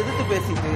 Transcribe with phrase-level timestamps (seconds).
[0.00, 0.70] எதிர்த்து பேசிட்டு.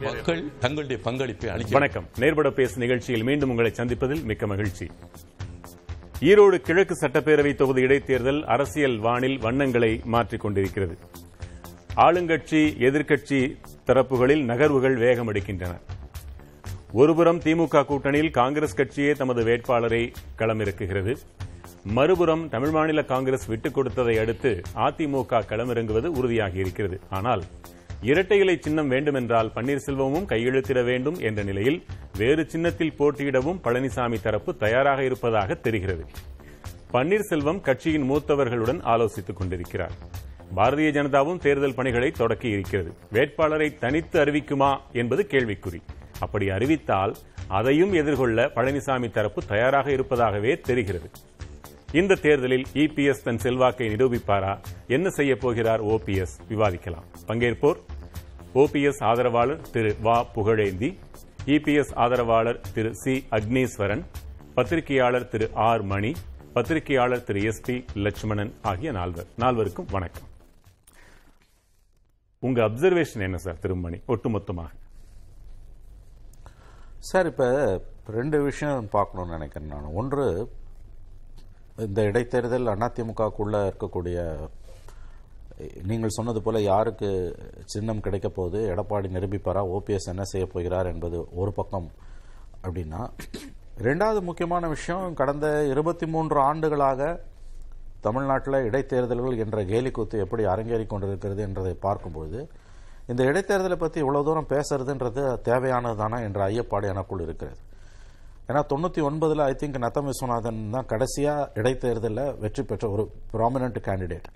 [0.00, 2.06] மக்கள் தங்களுடைய பங்களிப்பை அளிக்க வணக்கம்.
[2.18, 4.86] நேர்பட பேசு நிகழ்ச்சியில் மீண்டும் உங்களை சந்திப்பதில் மிக்க மகிழ்ச்சி.
[6.20, 10.98] ஈரோடு கிழக்கு சட்டப்பேரவை தொகுதி இடைத்தேர்தல் அரசியல் வானில் வண்ணங்களை மாற்றிக் கொண்டிருக்கிறது.
[11.96, 15.80] ஆளுங்கட்சி எதிர்க்கட்சி தரப்புகளில் நகர்வுகள் வேகமடிக்கின்றன
[16.92, 21.16] ஒருபுறம் திமுக கூட்டணியில் காங்கிரஸ் கட்சியே தமது வேட்பாளரை களமிறக்குகிறது.
[21.84, 27.00] மறுபுறம் தமிழ் மாநில காங்கிரஸ் விட்டுக் கொடுத்ததை அடுத்து அதிமுக களமிறங்குவது உறுதியாகி இருக்கிறது.
[27.10, 27.42] ஆனால்
[28.02, 31.84] இரட்டை இலை சின்னம் வேண்டுமென்றால் பன்னீர்செல்வமும் கையெழுத்திட வேண்டும் என்ற நிலையில்
[32.18, 36.06] வேறு சின்னத்தில் போட்டியிடவும் பழனிசாமி தரப்பு தயாராக இருப்பதாக தெரிகிறது.
[36.92, 39.92] பன்னீர்செல்வம் கட்சியின் மூத்தவர்களுடன் ஆலோசித்துக் கொண்டிருக்கிறார்.
[40.56, 42.92] பாரதிய ஜனதாவும் தேர்தல் பணிகளை தொடக்கி இருக்கிறது.
[43.12, 45.80] வேட்பாளரை தனித்து அறிவிக்குமா என்பது கேள்விக்குறி.
[46.20, 47.14] அப்படி அறிவித்தால்
[47.48, 51.10] அதையும் எதிர்கொள்ள பழனிசாமி தரப்பு தயாராக இருப்பதாகவே தெரிகிறது.
[51.92, 54.64] இந்த தேர்தலில் இபிஎஸ் தன் செல்வாக்கை நிரூபிப்பாரா?
[54.86, 56.34] என்ன செய்ய போகிறார் ஓபிஎஸ்?
[56.48, 57.04] விவாதிக்கலாம்.
[57.26, 57.78] பங்கேற்போர்
[58.54, 60.98] ஓபிஎஸ் ஆதரவாளர் திரு வா புகழேந்தி
[61.46, 64.04] இபிஎஸ் ஆதரவாளர் திரு சி அக்னீஸ்வரன்
[64.54, 66.12] பத்திரிகையாளர் திரு ஆர் மணி
[66.52, 69.26] பத்திரிகையாளர் திரு எஸ் பி லட்சுமணன் ஆகிய நால்வர்.
[69.38, 70.28] நால்வருக்கும் வணக்கம்.
[72.38, 74.00] உங்க அப்சர்வேஷன் என்ன சார் திருமணி?
[74.08, 74.72] ஒட்டுமொத்தமாக.
[76.98, 79.92] சார் இப்போ ரெண்டு விஷயம் பார்க்கணும்னு நினைக்கிறேன் நான்.
[79.94, 80.26] ஒன்று
[81.86, 84.18] இந்த இடைத்தேர்தல் அதிமுகக்குள்ளே இருக்கக்கூடிய
[85.88, 87.08] நீங்கள் சொன்னது போல யாருக்கு
[87.72, 88.60] சின்னம் கிடைக்க போகுது?
[88.72, 89.62] எடப்பாடி நிரூபிப்பாரா?
[89.76, 91.88] ஓபிஎஸ் என்ன செய்ய போகிறார் என்பது ஒரு பக்கம்.
[92.64, 93.00] அப்படின்னா
[93.88, 97.20] ரெண்டாவது முக்கியமான விஷயம் கடந்த இருபத்தி மூன்று ஆண்டுகளாக
[98.00, 102.38] தமிழ்நாட்டில் இடைத்தேர்தல்கள் என்ற கேலிக்கூத்து எப்படி அரங்கேறி கொண்டிருக்கிறது என்பதை பார்க்கும்போது
[103.10, 107.58] இந்த இடைத்தேர்தலை பற்றி இவ்வளோ தூரம் பேசுறதுன்றது தேவையானதானா என்ற ஐயப்பாடு எனக்குள் இருக்கிறது.
[108.48, 113.04] ஏன்னா தொண்ணூற்றி ஒன்பதில் ஐ திங்க் நத்தம் விஸ்வநாதன் தான் கடைசியாக இடைத்தேர்தலில் வெற்றி பெற்ற ஒரு
[113.34, 114.28] ப்ராமினன்ட் கேண்டிடேட்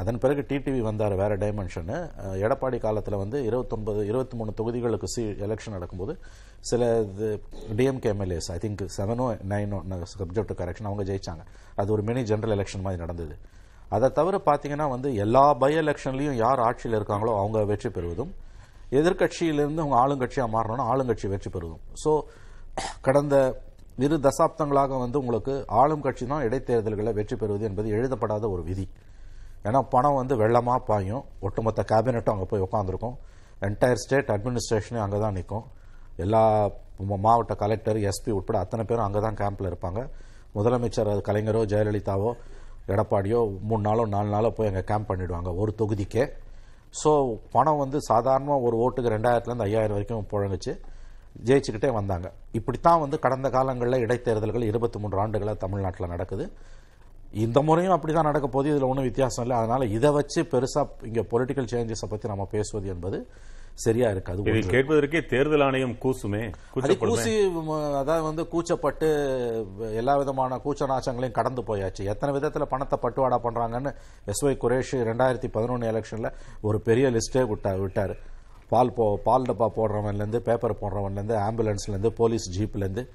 [0.00, 1.96] அதன் பிறகு டிடிவி வந்தார் வேறு டைமென்ஷனு
[2.44, 6.12] எடப்பாடி காலத்தில் வந்து இருபத்தொன்பது இருபத்தி மூணு தொகுதிகளுக்கு சி எலெக்ஷன் நடக்கும்போது
[6.68, 7.28] சில இது
[7.78, 9.78] டிஎம்கே எம்எல்ஏஸ் ஐ திங்க் செவனோ நைனோ
[10.14, 11.42] சப்ஜெக்ட் கரெக்ஷன் அவங்க ஜெயிச்சாங்க.
[11.80, 13.34] அது ஒரு மினி ஜென்ரல் எலெக்ஷன் மாதிரி நடந்தது.
[13.96, 18.32] அதை தவிர பார்த்தீங்கன்னா வந்து எல்லா பை எலெக்ஷன்லையும் யார் ஆட்சியில் இருக்காங்களோ அவங்க வெற்றி பெறுவதும்
[19.00, 21.82] எதிர்கட்சியிலேருந்து அவங்க ஆளுங்கட்சியாக மாறணும்னா ஆளுங்கட்சி வெற்றி பெறுவதும்.
[22.04, 22.12] ஸோ
[23.06, 23.36] கடந்த
[24.04, 28.86] இரு தசாப்தங்களாக வந்து உங்களுக்கு ஆளும் கட்சி தான் இடைத்தேர்தல்களை வெற்றி பெறுவது என்பது எழுதப்படாத ஒரு விதி.
[29.68, 31.24] ஏன்னா பணம் வந்து வெள்ளமாக பாயும்.
[31.46, 33.16] ஒட்டுமொத்த கேபினட்டும் அங்கே போய் உட்காந்துருக்கும்
[33.66, 35.66] என்டையர் ஸ்டேட் அட்மினிஸ்ட்ரேஷனே அங்கே தான் நிற்கும்
[36.24, 36.42] எல்லா
[37.26, 40.00] மாவட்ட கலெக்டர் எஸ்பி உட்பட அத்தனை பேரும் அங்கே தான் கேம்பில் இருப்பாங்க.
[40.56, 42.30] முதலமைச்சர் அது கலைஞரோ ஜெயலலிதாவோ
[42.92, 46.24] எடப்பாடியோ மூணு நாளோ நாலு நாளோ போய் அங்கே கேம்ப் பண்ணிவிடுவாங்க ஒரு தொகுதிக்கே.
[47.00, 47.10] ஸோ
[47.54, 50.72] பணம் வந்து சாதாரணமாக ஒரு ஓட்டுக்கு ரெண்டாயிரத்துலேருந்து ஐயாயிரம் வரைக்கும் புழங்குச்சு.
[51.48, 52.32] ஜெயிச்சுக்கிட்டே வந்தாங்க.
[52.52, 56.46] இப்படித்தான் வந்து கடந்த காலங்களில் இடைத்தேர்தல்கள் இருபத்தி மூன்று ஆண்டுகளாக தமிழ்நாட்டில் நடக்குது.
[57.44, 59.56] இந்த முறையும் அப்படிதான் நடக்க போகுது இதுல ஒன்றும் வித்தியாசம் இல்லை.
[59.56, 63.18] அதனால இதை வச்சு பெருசா இங்க பொலிட்டிக்கல் சேஞ்சஸை பத்தி நம்ம பேசுவது என்பது
[63.84, 64.40] சரியா இருக்காது.
[64.40, 64.62] இதை.
[64.72, 66.40] கேட்பதற்கே தேர்தல் ஆணையம் கூசுமே
[66.82, 67.34] அது கூசி
[68.00, 69.08] அதாவது வந்து கூச்சப்பட்டு
[70.00, 72.02] எல்லா விதமான கூச்ச நாச்சங்களையும் கடந்து போயாச்சு.
[72.12, 73.92] எத்தனை விதத்துல பணத்தை பட்டுவாடா பண்றாங்கன்னு
[74.24, 76.30] எஸ் ஒய் குரேஷ் ரெண்டாயிரத்தி பதினொன்று எலெக்ஷன்ல
[76.60, 78.16] ஒரு பெரிய லிஸ்டே விட்டா விட்டாரு.
[78.70, 83.08] பால் போ பால் டப்பா போடுறவன்லேருந்து பேப்பர் போடுறவன்லேருந்து ஆம்புலன்ஸ்லேருந்து போலீஸ் ஜீப்லேருந்து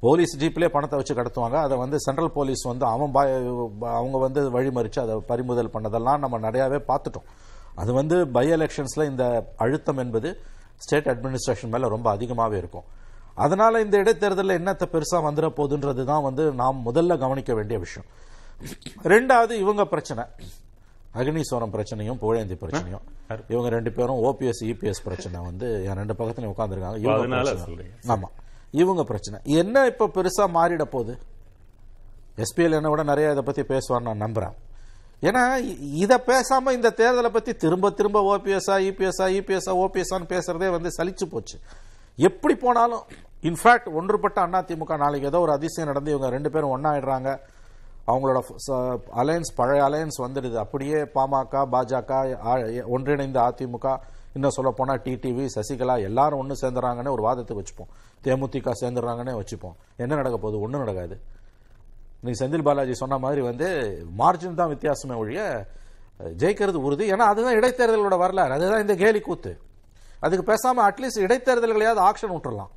[0.00, 1.54] போலீஸ் ஜீப்லேயே பணத்தை வச்சு கடத்துவாங்க.
[1.54, 6.82] அதை வந்து சென்ட்ரல் போலீஸ் வந்து அவன் பா- அவங்க வந்து வழிமறித்து அதை பறிமுதல் பண்ணதெல்லாம் நம்ம நிறையாவே
[6.88, 7.26] பார்த்துட்டோம்.
[7.74, 10.38] அது வந்து பை எலெக்ஷன்ஸில் இந்த அழுத்தம் என்பது
[10.76, 12.82] ஸ்டேட் அட்மினிஸ்ட்ரேஷன் மேலே ரொம்ப அதிகமாகவே இருக்கும்.
[13.34, 18.08] அதனால் இந்த இடைத்தேர்தலில் என்னத்தை பெருசாக வந்துட போகுதுன்றது தான் வந்து நாம் முதல்ல கவனிக்க வேண்டிய விஷயம்.
[19.02, 20.24] ரெண்டாவது இவங்க பிரச்சனை.
[21.20, 23.04] அக்னீஸ்வரம் பிரச்சனையும் புகழேந்தி பிரச்சனையும்.
[23.52, 27.94] இவங்க ரெண்டு பேரும் ஓபிஎஸ் இபிஎஸ் பிரச்சனை வந்து என் ரெண்டு பக்கத்துலயும் உட்காந்துருக்காங்க இவங்க சொல்றீங்க.
[28.14, 28.28] ஆமா.
[28.82, 29.38] இவங்க பிரச்சனை.
[29.60, 31.14] என்ன இப்ப பெருசா மாறிட போகுது?
[32.44, 34.54] எஸ்பிஎல் என்ன விட நிறைய இதை பத்தி பேசுவார் நான் நம்புறேன்.
[35.28, 35.42] ஏன்னா
[36.04, 41.56] இத பேசாம இந்த தேர்தலை பத்தி திரும்ப திரும்ப ஓபிஎஸ்ஆ இபிஎஸ்ஆ இபிஎஸ்ஆ ஓபிஎஸ்ஆன்னு பேசுறதே வந்து சலிச்சு போச்சு.
[42.28, 43.04] எப்படி போனாலும்
[43.48, 47.30] இன்ஃபேக்ட் ஒன்றுபட்ட அதிமுக நாளைக்கு ஏதோ ஒரு அதிசயம் நடந்து இவங்க ரெண்டு பேரும் ஒன்னாயிடுறாங்க
[48.10, 48.38] அவங்களோட
[49.20, 50.56] அலையன்ஸ் பழைய அலையன்ஸ் வந்துடுது.
[50.64, 52.10] அப்படியே பாமக பாஜக
[52.96, 53.96] ஒன்றிணைந்த அதிமுக
[54.36, 57.90] இன்னும் சொல்ல போனால் டிடிவி சசிகலா எல்லாரும் ஒன்று சேர்ந்துறாங்கன்னு ஒரு வாதத்துக்கு வச்சுப்போம்.
[58.24, 59.76] தேமுதிக சேர்ந்துடுறாங்கன்னே வச்சுப்போம்.
[59.96, 60.60] என்ன நடக்க போகுது?
[60.60, 61.16] ஒன்றும் நடக்காது.
[62.24, 63.68] நீ செந்தில் பாலாஜி சொன்ன மாதிரி வந்து
[64.18, 65.40] மார்ஜின் தான் வித்தியாசமே ஒழிய
[66.42, 67.06] ஜெயிக்கிறது உறுதி.
[67.12, 68.52] ஏன்னா அதுதான் இடைத்தேர்தலோட வரலாறு.
[68.52, 69.52] அதுதான் இந்த கேலி கூத்து.
[70.20, 72.72] அதுக்கு பேசாமல் அட்லீஸ்ட் இடைத்தேர்தல்களையாவது ஆக்ஷன் விட்டுடலாம்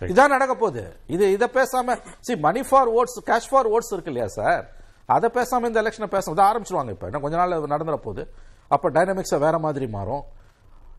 [0.00, 4.28] இதான் நடக்க போகுது இது இதை பேசாம C money for votes cash for votes இருக்கு இல்லையா
[4.28, 4.70] சார்
[5.06, 7.04] அதை பேசாம இந்த எலெக்ஷனை பேச இதை ஆரம்பிச்சிருவாங்க இப்ப.
[7.04, 8.32] இன்னும் கொஞ்ச நாள் நடந்துற போகுது.
[8.68, 10.22] அப்ப டைனமிக்ஸை வேற மாதிரி மாறும்.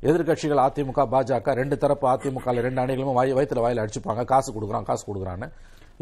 [0.01, 4.25] எதிர்க்கட்சிகள் அதிமுக பாஜக ரெண்டு தரப்பு அதிமுக ரெண்டு அணிகளும் வாய் வயிற்றுல வாயில அடிச்சுப்பாங்க.
[4.25, 5.51] காசு கொடுக்குறான் காசு கொடுக்குறான்னு.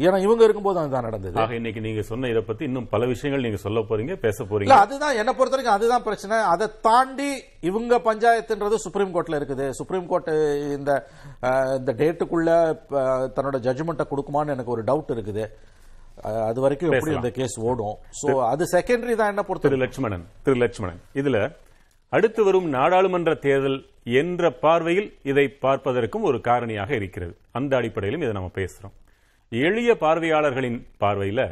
[0.02, 1.36] ஏன்னா இவங்க இருக்கும்போது அதுதான் நடந்தது.
[1.42, 4.78] ஆக இன்னைக்கு நீங்க சொன்ன இதை பத்தி இன்னும் பல விஷயங்கள் நீங்க சொல்ல போறீங்க பேச போறீங்க.
[4.84, 6.38] அதுதான் என்ன பொறுத்த வரைக்கும் அதுதான் பிரச்சனை.
[6.52, 7.28] அதை தாண்டி
[7.68, 9.66] இவங்க பஞ்சாயத்துன்றது சுப்ரீம் கோர்ட்ல இருக்குது.
[9.80, 10.30] சுப்ரீம் கோர்ட்
[10.78, 10.92] இந்த
[11.78, 12.50] இந்த டேட்டுக்குள்ள
[13.36, 15.44] தன்னோட ஜட்ஜ்மெண்ட்டை கொடுக்குமான்னு எனக்கு ஒரு டவுட் இருக்குது.
[16.48, 17.14] அது வரைக்கும் எப்படி.
[17.20, 17.96] இந்த கேஸ் ஓடும்?
[18.22, 21.00] சோ அது செகண்டரி தான் என்ன பொறுத்த திரு லட்சுமணன் திரு லட்சுமணன்.
[21.22, 21.38] இதுல
[22.16, 23.78] அடுத்து வரும் நாடாளுமன்ற தேர்தல்
[24.20, 27.34] என்ற பார்வையில் இதை பார்ப்பதற்கும் ஒரு காரணியாக இருக்கிறது.
[27.60, 28.94] அந்த அடிப்படையிலும் இதை நம்ம பேசுறோம்.
[29.62, 31.46] எளிய பார்வையாளர்களின் பார்வையில்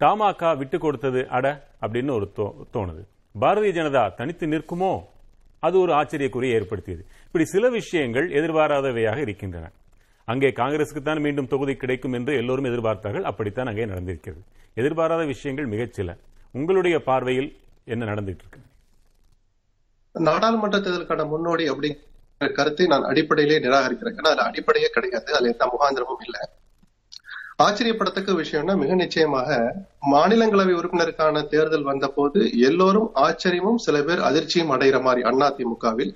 [0.00, 1.46] தமாகா விட்டு கொடுத்தது அட
[1.84, 2.26] அப்படின்னு ஒரு
[2.74, 3.02] தோணுது.
[3.34, 4.92] பாரதிய ஜனதா தனித்து நிற்குமோ?
[5.66, 7.02] அது ஒரு ஆச்சரியக்குறியை ஏற்படுத்தியது.
[7.26, 9.66] இப்படி சில விஷயங்கள் எதிர்பாராதவையாக இருக்கின்றன.
[10.28, 13.26] அங்கே காங்கிரசுக்கு தான் மீண்டும் தொகுதி கிடைக்கும் என்று எல்லோரும் எதிர்பார்த்தார்கள்.
[13.30, 14.42] அப்படித்தான் அங்கே நடந்திருக்கிறது.
[14.80, 16.16] எதிர்பாராத விஷயங்கள் மிகச்சில
[16.58, 17.50] உங்களுடைய பார்வையில்
[17.92, 18.60] என்ன நடந்துட்டு இருக்கு
[20.14, 24.16] நாடாளுமன்ற தேர்தலுக்கான முன்னோடி அப்படிங்கிற கருத்தை நான் அடிப்படையிலே நிராகரிக்கிறேன்.
[24.20, 25.28] ஏன்னா அது அடிப்படையே கிடையாது.
[25.36, 26.42] அதுல எந்த முகாந்திரமும் இல்லை.
[27.64, 29.50] ஆச்சரியப்படத்தக்க விஷயம்னா மிக நிச்சயமாக
[30.12, 36.12] மாநிலங்களவை உறுப்பினருக்கான தேர்தல் வந்தபோது எல்லோரும் ஆச்சரியமும் சில பேர் அதிர்ச்சியும் அடைகிற மாதிரி அதிமுகவில்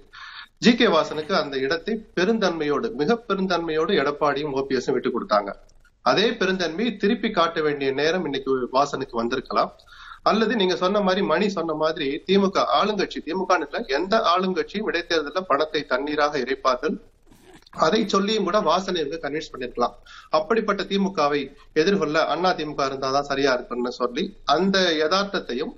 [0.65, 5.51] ஜி கே வாசனுக்கு அந்த இடத்தை பெருந்தன்மையோடு மிக பெருந்தன்மையோடு எடப்பாடியும் ஓபிஎஸும் விட்டு கொடுத்தாங்க.
[6.11, 9.73] அதே பெருந்தன்மையை திருப்பி காட்ட வேண்டிய நேரம் இன்னைக்கு வாசனுக்கு வந்திருக்கலாம்.
[10.31, 16.41] அல்லது நீங்க சொன்ன மாதிரி மணி சொன்ன மாதிரி திமுக ஆளுங்கட்சி திமுக எந்த ஆளுங்கட்சியும் இடைத்தேர்தலில் பணத்தை தண்ணீராக
[16.45, 16.97] இறைப்பார்கள்.
[17.85, 19.95] அதை சொல்லியும் கூட வாசனை இவங்க கன்வின்ஸ் பண்ணிருக்கலாம்.
[20.39, 21.43] அப்படிப்பட்ட திமுகவை
[21.81, 24.25] எதிர்கொள்ள அண்ணா திமுக இருந்தாதான் சரியா இருக்கும்னு சொல்லி
[24.55, 25.75] அந்த யதார்த்தத்தையும்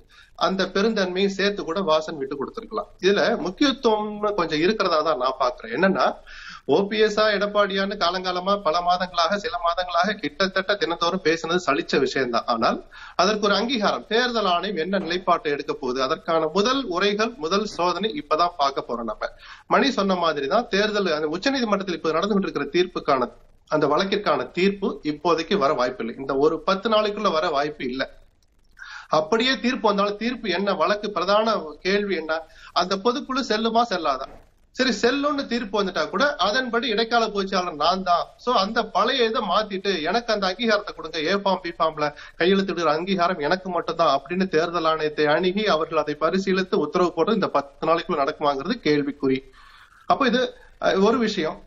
[0.47, 2.89] அந்த பெருந்தன்மையும் சேர்த்து கூட வாசன் விட்டு கொடுத்திருக்கலாம்.
[3.05, 6.05] இதுல முக்கியத்துவம் கொஞ்சம் இருக்கிறதா தான் நான் பாக்குறேன் என்னன்னா
[6.75, 12.47] ஓபிஎஸ்ஆ எடப்பாடியான்னு காலங்காலமா பல மாதங்களாக சில மாதங்களாக கிட்டத்தட்ட தினந்தோறும் பேசினது சலிச்ச விஷயம்தான்.
[12.53, 12.77] ஆனால்
[13.21, 18.53] அதற்கு ஒரு அங்கீகாரம் தேர்தல் ஆணையம் என்ன நிலைப்பாட்டை எடுக்க போகுது அதற்கான முதல் உரைகள் முதல் சோதனை இப்பதான்
[18.61, 19.29] பார்க்க போறோம் நம்ம.
[19.73, 23.29] மணி சொன்ன மாதிரி தான் தேர்தல் அந்த உச்சநீதிமன்றத்தில் இப்ப நடந்து கொண்டிருக்கிற தீர்ப்புக்கான
[23.71, 28.07] அந்த வழக்கிற்கான தீர்ப்பு இப்போதைக்கு வர வாய்ப்பு இல்லை இந்த ஒரு பத்து நாளைக்குள்ள வர வாய்ப்பு இல்லை.
[29.17, 31.55] அப்படியே தீர்ப்பு வந்தாலும் தீர்ப்பு என்ன வழக்கு பிரதான
[31.85, 32.33] கேள்வி என்ன
[32.81, 34.27] அந்த பொதுக்குழு செல்லுமா செல்லாதா?
[34.75, 38.25] சரி செல்லும்னு தீர்ப்பு வந்துட்டா கூட அதன்படி இடைக்கால பொதுச்சாளர் நான் தான்.
[38.43, 41.17] சோ அந்த பழைய இதை மாத்திட்டு எனக்கு அந்த அங்கீகாரத்தை கொடுங்க.
[41.29, 42.07] ஏ ஃபார்ம் பி ஃபார்ம்ல
[42.41, 47.89] கையெழுத்திடுற அங்கீகாரம் எனக்கு மட்டும்தான் அப்படின்னு தேர்தல் ஆணையத்தை அணுகி அவர்கள் அதை பரிசீலித்து உத்தரவு போட்டு இந்த பத்து
[47.89, 49.39] நாளைக்குள்ள நடக்குமாங்கிறது கேள்விக்குறி.
[50.13, 50.41] அப்போ இது
[51.07, 51.57] ஒரு விஷயம்.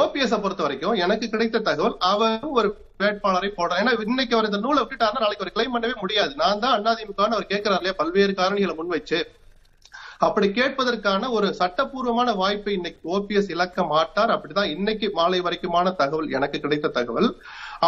[0.00, 2.68] ஓபிஎஸ் பொறுத்த வரைக்கும் எனக்கு கிடைத்த தகவல் அவர் ஒரு
[3.02, 3.80] வேட்பாளரை போடுறார்.
[3.82, 6.32] ஏன்னா இன்னைக்கு அவர் இந்த நூலை விட்டுட்டாருன்னா நாளைக்கு ஒரு கிளைம் பண்ணவே முடியாது.
[6.42, 7.98] நான் தான் அண்ணாதிமுகன்னு அவர் கேட்கிறார் இல்லையா?
[8.00, 9.20] பல்வேறு காரணிகளை முன்வைச்சு.
[10.26, 14.32] அப்படி கேட்பதற்கான ஒரு சட்டப்பூர்வமான வாய்ப்பை இன்னைக்கு ஓபிஎஸ் இழக்க மாட்டார்.
[14.34, 17.28] அப்படிதான் இன்னைக்கு மாலை வரைக்குமான தகவல் எனக்கு கிடைத்த தகவல்.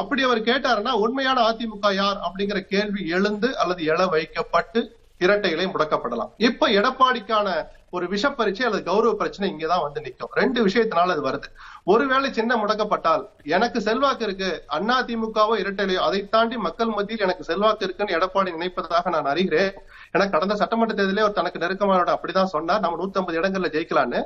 [0.00, 4.82] அப்படி அவர் கேட்டாருன்னா உண்மையான அதிமுக யார் அப்படிங்கிற கேள்வி எழுந்து அல்லது எழ வைக்கப்பட்டு
[5.19, 6.32] இரட்டைகளை முடக்கப்படலாம்.
[6.48, 7.48] இப்ப எடப்பாடிக்கான
[7.96, 11.49] ஒரு விஷ பரீட்சை அல்லது கௌரவ பிரச்சனை இங்கதான் வந்து நிற்கும் ரெண்டு விஷயத்தினால அது வருது.
[11.93, 13.23] ஒருவேளை சின்ன முடக்கப்பட்டால்
[13.56, 19.12] எனக்கு செல்வாக்கு இருக்கு அண்ணா திமுகவோ இரட்டையிலையோ அதை தாண்டி மக்கள் மத்தியில் எனக்கு செல்வாக்கு இருக்குன்னு எடப்பாடி நினைப்பதாக
[19.14, 19.73] நான் அறிகிறேன்.
[20.14, 22.82] ஏன்னா கடந்த சட்டமன்ற தேர்தலே ஒரு தனக்கு நெருக்கமானோட அப்படிதான் சொன்னார்.
[22.85, 24.23] நம்ம 150 இடங்கள்ல ஜெயிக்கலான்னு.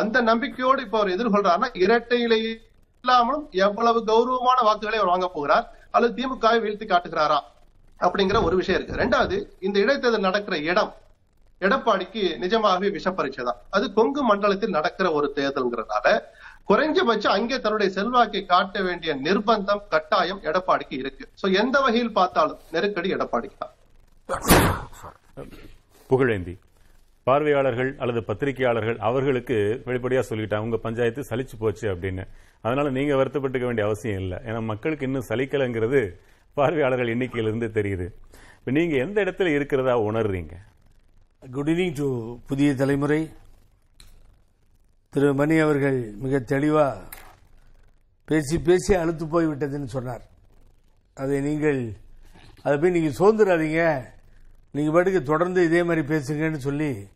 [0.00, 6.58] அந்த நம்பிக்கையோடு இப்ப அவர் எதிர்கொள்றாருன்னா இரட்டையிலே இல்லாமலும் எவ்வளவு கௌரவமான வாக்குகளை அவர் வாங்க போகிறார் அல்லது திமுகவை
[6.64, 7.38] வீழ்த்தி காட்டுகிறாரா
[8.00, 9.00] அப்படிங்கிற ஒரு விஷயம் இருக்கு.
[9.02, 9.36] ரெண்டாவது
[9.66, 10.92] இந்த இடைத்தேர்தல் நடக்கிற இடம்
[11.66, 16.14] எடப்பாடிக்கு நிஜமாகவே விஷப்பரீட்சை தான் அது கொங்கு மண்டலத்தில் நடக்கிற ஒரு தேர்தல்ங்கிறதுனால
[16.70, 21.24] குறைஞ்சபட்சம் அங்கே தன்னுடைய செல்வாக்கை காட்ட வேண்டிய நிர்பந்தம் கட்டாயம் எடப்பாடிக்கு இருக்கு.
[21.40, 23.74] சோ எந்த வகையில் பார்த்தாலும் நெருக்கடி எடப்பாடிக்கு தான்
[26.10, 26.54] புகழேந்தி.
[27.26, 29.56] பார்வையாளர்கள் அல்லது பத்திரிகையாளர்கள் அவர்களுக்கு
[29.88, 32.24] வெளிப்படையா சொல்லிட்டாங்க உங்க பஞ்சாயத்து சலிச்சு போச்சு அப்படின்னு.
[32.66, 34.38] அதனால நீங்க வருத்தப்பட்டுக்க வேண்டிய அவசியம் இல்லை.
[34.48, 36.00] ஏன்னா மக்களுக்கு இன்னும் சலிக்கலைங்கிறது
[36.56, 38.06] பார்வையாளர்கள் எண்ணிக்கையிலிருந்து தெரியுது.
[38.58, 40.54] இப்போ நீங்க எந்த இடத்துல இருக்கிறதா உணர்றீங்க?
[41.50, 43.30] குட் ஈவினிங் டு புதிய தலைமுறை.
[45.08, 46.94] திரு மணி அவர்கள் மிக தெளிவா
[48.24, 50.22] பேசி பேசி அழுத்து போய்விட்டதுன்னு சொன்னார்.
[51.14, 51.92] அதை நீங்கள்
[52.62, 54.04] அதை போய் நீங்கள் சோர்ந்துடாதீங்க
[54.70, 57.08] நீங்கள் பாட்டுக்கு தொடர்ந்து இதே மாதிரி பேசுங்கன்னு சொல்லி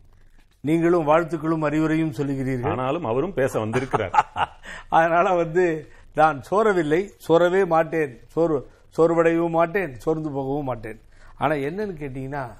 [0.61, 2.69] நீங்களும் வாழ்த்துக்களும் அறிவுரையும் சொல்லுகிறீர்கள்.
[2.69, 4.11] ஆனாலும் அவரும் பேச வந்திருக்கிறார்.
[4.89, 7.11] அதனால வந்து நான் சோரவில்லை.
[7.27, 8.19] சோரவே மாட்டேன்.
[8.27, 9.99] சோறு சோர்வடையவும் மாட்டேன்.
[9.99, 11.01] சோர்ந்து போகவும் மாட்டேன்.
[11.37, 12.53] ஆனா என்னன்னு கேட்டீங்கன்னா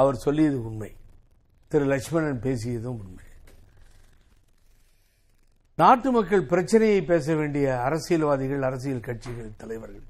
[0.00, 0.90] அவர் சொல்லியது உண்மை.
[1.70, 3.24] திரு லட்சுமணன் பேசியதும் உண்மை.
[5.80, 10.06] நாட்டு மக்கள் பிரச்சனையை பேச வேண்டிய அரசியல்வாதிகள் அரசியல் கட்சிகள் தலைவர்கள்.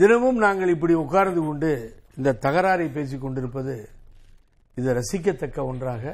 [0.00, 1.70] தினமும் நாங்கள் இப்படி உட்கார்ந்து கொண்டு
[2.16, 3.74] இந்த தகராறை பேசிக் கொண்டிருப்பது
[4.78, 6.04] இது ரசிக்கத்தக்க ஒன்றாக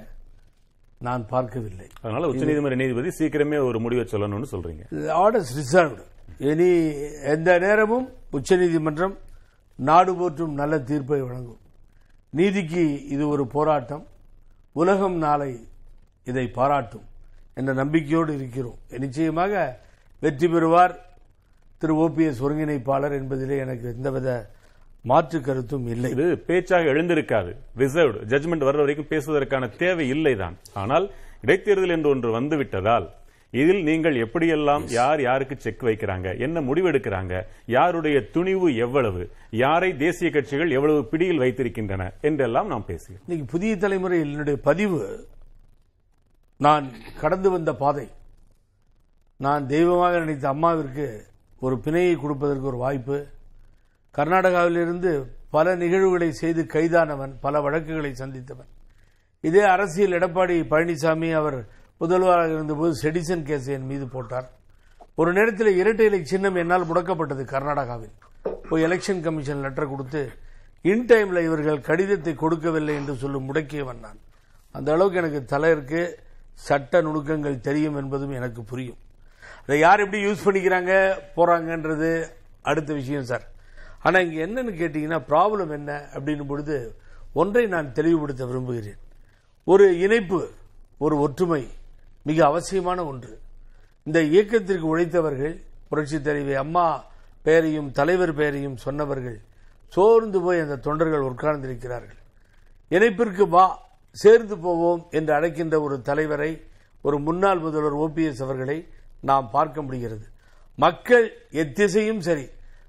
[1.07, 1.89] நான் பார்க்கவில்லை.
[2.03, 4.85] அதனால உச்சநீதிமன்ற நீதிபதி சீக்கிரமே ஒரு முடிவை சொல்லணும்னு சொல்றீங்க.
[5.23, 6.05] ஆர்டர்ஸ் ரிசர்வ்டு
[6.51, 6.71] இனி
[7.35, 8.07] எந்த நேரமும்
[8.39, 9.17] உச்சநீதிமன்றம்
[9.89, 11.61] நாடு போற்றும் நல்ல தீர்ப்பை வழங்கும்.
[12.39, 12.83] நீதிக்கு
[13.15, 14.05] இது ஒரு போராட்டம்.
[14.81, 15.51] உலகம் நாளை
[16.31, 17.07] இதை பாராட்டும்
[17.59, 18.79] என்ற நம்பிக்கையோடு இருக்கிறோம்.
[19.05, 19.53] நிச்சயமாக
[20.23, 20.95] வெற்றி பெறுவார்.
[21.81, 24.29] திரு ஓபிஎஸ் ஒருங்கிணைப்பாளர் என்பதிலே எனக்கு எந்தவித
[25.11, 26.11] மாற்று கருத்தும் இல்லை.
[26.17, 27.53] இது பேச்சாக எழுந்திருக்காது.
[27.83, 30.57] ரிசர்வ்டு ஜட்ஜ்மெண்ட் வர்ற வரைக்கும் பேசுவதற்கான தேவை இல்லைதான்.
[30.83, 31.07] ஆனால்
[31.45, 33.09] இடைத்தேர்தல் என்று ஒன்று வந்துவிட்டதால்
[33.61, 37.35] இதில் நீங்கள் எப்படியெல்லாம் யார் யாருக்கு செக் வைக்கிறாங்க என்ன முடிவெடுக்கிறாங்க
[37.77, 39.23] யாருடைய துணிவு எவ்வளவு
[39.63, 43.23] யாரை தேசிய கட்சிகள் எவ்வளவு பிடியில் வைத்திருக்கின்றன என்றெல்லாம் நாம் பேசுகிறோம்.
[43.27, 45.01] இன்னைக்கு புதிய தலைமுறையில் என்னுடைய பதிவு
[46.67, 46.87] நான்
[47.21, 48.07] கடந்து வந்த பாதை.
[49.37, 51.07] நான் தெய்வமாக நினைத்த அம்மாவிற்கு
[51.67, 53.19] ஒரு பிணையை கொடுப்பதற்கு ஒரு வாய்ப்பு.
[54.15, 55.13] கர்நாடகாவிலிருந்து
[55.51, 58.71] பல நிகழ்வுகளை செய்து கைதானவன் பல வழக்குகளை சந்தித்தவன்.
[59.41, 61.61] இதே அரசியல் எடப்பாடி பழனிசாமி அவர்
[62.03, 64.47] முதல்வராக இருந்தபோது செடிசன் கேஸை என் மீது போட்டார்.
[65.21, 68.15] ஒரு நேரத்தில் இரட்டை இலை சின்னம் என்னால் முடக்கப்பட்டது கர்நாடகாவில்.
[68.69, 70.21] போய் எலெக்ஷன் கமிஷன் லெட்டர் கொடுத்து
[70.91, 74.21] இன் டைமில் இவர்கள் கடிதத்தை கொடுக்கவில்லை என்று சொல்லும் முடக்கியவன் நான்.
[74.77, 76.03] அந்த அளவுக்கு எனக்கு தலை இருக்கு.
[76.67, 78.99] சட்ட நுணுக்கங்கள் தெரியும் என்பதும் எனக்கு புரியும்.
[79.65, 80.93] அதை யார் எப்படி யூஸ் பண்ணிக்கிறாங்க
[81.37, 82.11] போகிறாங்கன்றது
[82.71, 83.45] அடுத்த விஷயம் சார்
[84.07, 86.77] ஆனால் இங்கே என்னன்னு கேட்டிங்கன்னா ப்ராப்ளம் என்ன அப்படின்னும் பொழுது
[87.43, 89.01] ஒன்றை நான் தெளிவுபடுத்த விரும்புகிறேன்.
[89.67, 90.41] ஒரு இணைப்பு
[91.05, 91.63] ஒரு ஒற்றுமை
[92.23, 93.35] மிக அவசியமான ஒன்று.
[94.03, 95.55] இந்த இயக்கத்திற்கு உழைத்தவர்கள்
[95.89, 97.05] புரட்சி தலைவி அம்மா
[97.43, 99.39] பெயரையும் தலைவர் பெயரையும் சொன்னவர்கள்
[99.89, 102.21] சோர்ந்து போய் அந்த தொண்டர்கள் உட்கார்ந்திருக்கிறார்கள்.
[102.91, 103.67] இணைப்பிற்கு வா
[104.11, 106.51] சேர்ந்து போவோம் என்று அழைக்கின்ற ஒரு தலைவரை
[107.03, 108.79] ஒரு முன்னாள் முதல்வர் ஓபிஎஸ் அவர்களை
[109.21, 110.27] நாம் பார்க்க முடிகிறது.
[110.79, 112.47] மக்கள் எத்திசையும் சரி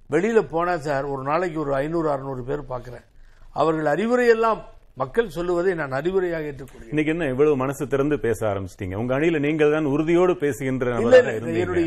[0.09, 3.05] வெளியில போனா சார் ஒரு நாளைக்கு ஒரு ஐநூறு அறுநூறு பேர் பார்க்கிறேன்.
[3.51, 4.61] அவர்கள் அறிவுரையெல்லாம்
[5.01, 6.91] மக்கள் சொல்லுவதை நான் அறிவுரையாக ஏற்றுக்கொள்கிறேன்.
[6.93, 8.95] இன்னைக்கு என்ன இவ்வளவு மனசு திறந்து பேச ஆரம்பிச்சிட்டீங்க.
[9.01, 10.91] உங்க அணியில நீங்கள் தான் உறுதியோடு பேசுகின்ற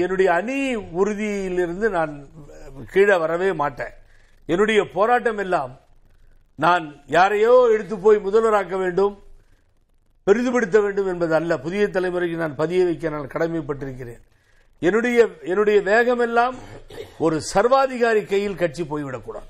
[0.05, 0.57] என்னுடைய அணி
[1.01, 2.15] உறுதியிலிருந்து நான்
[2.95, 3.95] கீழே வரவே மாட்டேன்.
[4.53, 5.73] என்னுடைய போராட்டம் எல்லாம்
[6.65, 6.85] நான்
[7.17, 9.15] யாரையோ எடுத்து போய் முதல்வராக்க வேண்டும்
[10.27, 14.23] பெரிதுபடுத்த வேண்டும் என்பது அல்ல புதிய தலைமுறைக்கு நான் பதிய வைக்க நான் கடமைப்பட்டிருக்கிறேன்.
[14.87, 15.19] என்னுடைய
[15.53, 16.57] என்னுடைய வேகம் எல்லாம்
[17.27, 19.49] ஒரு சர்வாதிகாரி கையில் கட்சி போய்விடக்கூடாது.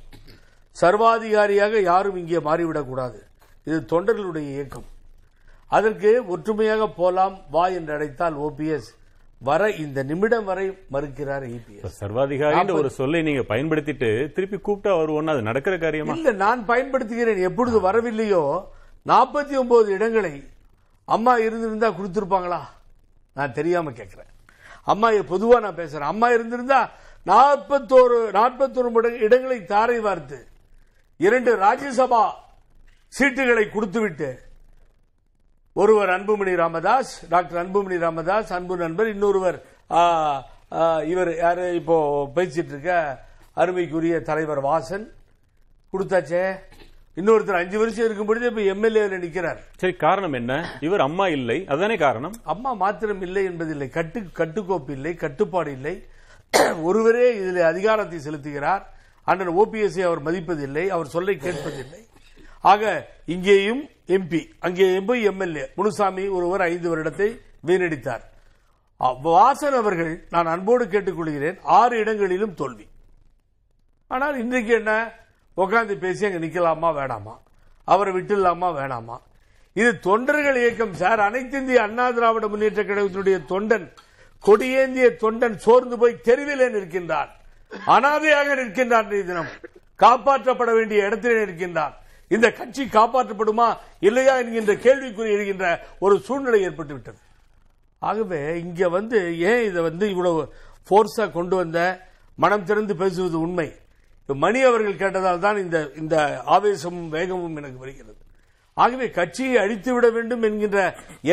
[0.76, 3.18] சர்வாதிகாரியாக யாரும் இங்கே மாறிவிடக்கூடாது.
[3.66, 4.86] இது தொண்டர்களுடைய இயக்கம்.
[5.68, 8.88] அதற்கு ஒற்றுமையாக போலாம் வா என்று அழைத்தால் ஓபிஎஸ்
[9.40, 15.42] வர இந்த நிமிடம் வரை மறுக்கிறார் இபிஎஸ் சர்வாதிகாரின்ற ஒரு சொல்லை நீங்க பயன்படுத்திட்டு திருப்பி கூப்பிட்டா வருவோம்னா அது
[15.42, 16.14] நடக்கிற காரியமா?
[16.14, 17.42] இல்ல நான் பயன்படுத்துகிறேன்.
[17.48, 18.42] எப்பொழுது வரவில்லையோ
[19.06, 20.32] நாற்பத்தி ஒன்பது இடங்களை
[21.08, 22.60] அம்மா இருந்திருந்தா கொடுத்திருப்பாங்களா?
[23.36, 24.32] நான் தெரியாம கேட்கிறேன்
[24.84, 26.10] அம்மா பொதுவா நான் பேசுறேன்.
[26.12, 26.80] அம்மா இருந்திருந்தா
[27.26, 30.38] நாற்பத்தோரு நாற்பத்தோரு இடங்களை தாரை வார்த்து
[31.20, 32.24] இரண்டு ராஜ்யசபா
[33.16, 34.40] சீட்டுகளை கொடுத்துவிட்டு
[35.72, 39.58] ஒருவர் அன்புமணி ராமதாஸ் டாக்டர் அன்புமணி ராமதாஸ் அன்பு நண்பர் இன்னொருவர்
[41.12, 41.96] இவர் யாரு இப்போ
[42.34, 42.94] பேசிட்டு இருக்க
[43.62, 45.06] அருமைக்குரிய தலைவர் வாசன்
[45.92, 46.42] கொடுத்தாச்சே.
[47.20, 49.60] இன்னொருத்தர் அஞ்சு வருஷம் இருக்கும் பொழுது இப்ப எம்எல்ஏ நிக்கிறார்.
[49.82, 50.52] சரி காரணம் என்ன?
[50.80, 51.58] இவர் அம்மா இல்லை.
[51.66, 52.34] அதுதானே காரணம்?
[52.54, 53.88] அம்மா மாத்திரம் இல்லை என்பதில்லை.
[53.88, 55.94] கட்டு கட்டுக்கோப்பு இல்லை கட்டுப்பாடு இல்லை.
[56.88, 58.82] ஒருவரே இதில் அதிகாரத்தை செலுத்துகிறார்.
[59.24, 60.86] அண்ணன் ஓபிஎஸ்ஐ அவர் மதிப்பதில்லை.
[60.96, 62.02] அவர் சொல்லை கேட்பதில்லை.
[62.72, 62.82] ஆக
[63.34, 63.82] இங்கேயும்
[64.16, 67.28] எம்பி அங்கே எம்பி எம்எல்ஏ முனுசாமி ஒருவர் ஐந்து வருடத்தை
[67.68, 68.24] வீணடித்தார்.
[69.26, 72.86] வாசன் அவர்கள் நான் அன்போடு கேட்டுக்கொள்கிறேன் ஆறு இடங்களிலும் தோல்வி.
[74.10, 74.92] ஆனால் இன்றைக்கு என்ன?
[75.56, 77.34] உட்காந்து பேசி அங்கே நிற்கலாமா வேணாமா?
[77.88, 79.16] அவரை விட்டுலாமா வேணாமா?
[79.76, 81.20] இது தொண்டர்கள் இயக்கம் சார்.
[81.28, 83.86] அனைத்து இந்திய அண்ணா திராவிட முன்னேற்ற கழகத்தினுடைய தொண்டன்
[84.44, 87.30] கொடியேந்திய தொண்டன் சோர்ந்து போய் தெருவிலே நிற்கின்றான்
[87.94, 89.52] அனாதையாக நிற்கின்றான் தினம்
[90.00, 91.94] காப்பாற்றப்பட வேண்டிய இடத்திலே நிற்கின்றான்
[92.30, 93.68] இந்த கட்சி காப்பாற்றப்படுமா
[94.08, 95.66] இல்லையா என்கின்ற கேள்விக்குறி எழுகின்ற
[96.04, 97.20] ஒரு சூழ்நிலை ஏற்பட்டுவிட்டது.
[98.02, 99.18] ஆகவே இங்க வந்து
[99.50, 100.40] ஏன் இதை வந்து இவ்வளவு
[100.90, 101.80] போர்ஸா கொண்டு வந்த?
[102.38, 103.68] மனம் திறந்து பேசுவது உண்மை.
[104.28, 106.16] மணி அவர்கள் கேட்டதால் தான் இந்த இந்த
[106.56, 108.20] ஆவேசமும் வேகமும் எனக்கு வருகிறது.
[108.76, 110.78] ஆகவே கட்சியை அழித்து விட வேண்டும் என்கின்ற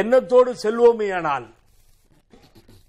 [0.02, 1.48] எண்ணத்தோடு செல்வோமேயானால்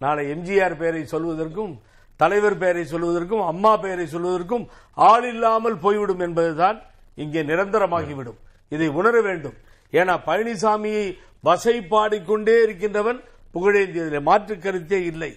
[0.04, 1.72] நாளை எம்ஜிஆர் பெயரை சொல்வதற்கும்
[2.20, 4.64] தலைவர் பெயரை சொல்வதற்கும் அம்மா பெயரை சொல்வதற்கும்
[5.10, 6.78] ஆள் இல்லாமல் போய்விடும் என்பதுதான்
[7.22, 8.38] இங்கே நிரந்தரமாகிவிடும்.
[8.74, 9.56] இதை உணர வேண்டும்.
[9.98, 11.06] ஏன்னா பழனிசாமியை
[11.48, 13.20] வசை பாடிக்கொண்டே இருக்கின்றவன்
[13.54, 15.32] புகழேந்தியதில் மாற்று கருத்தே இல்லை.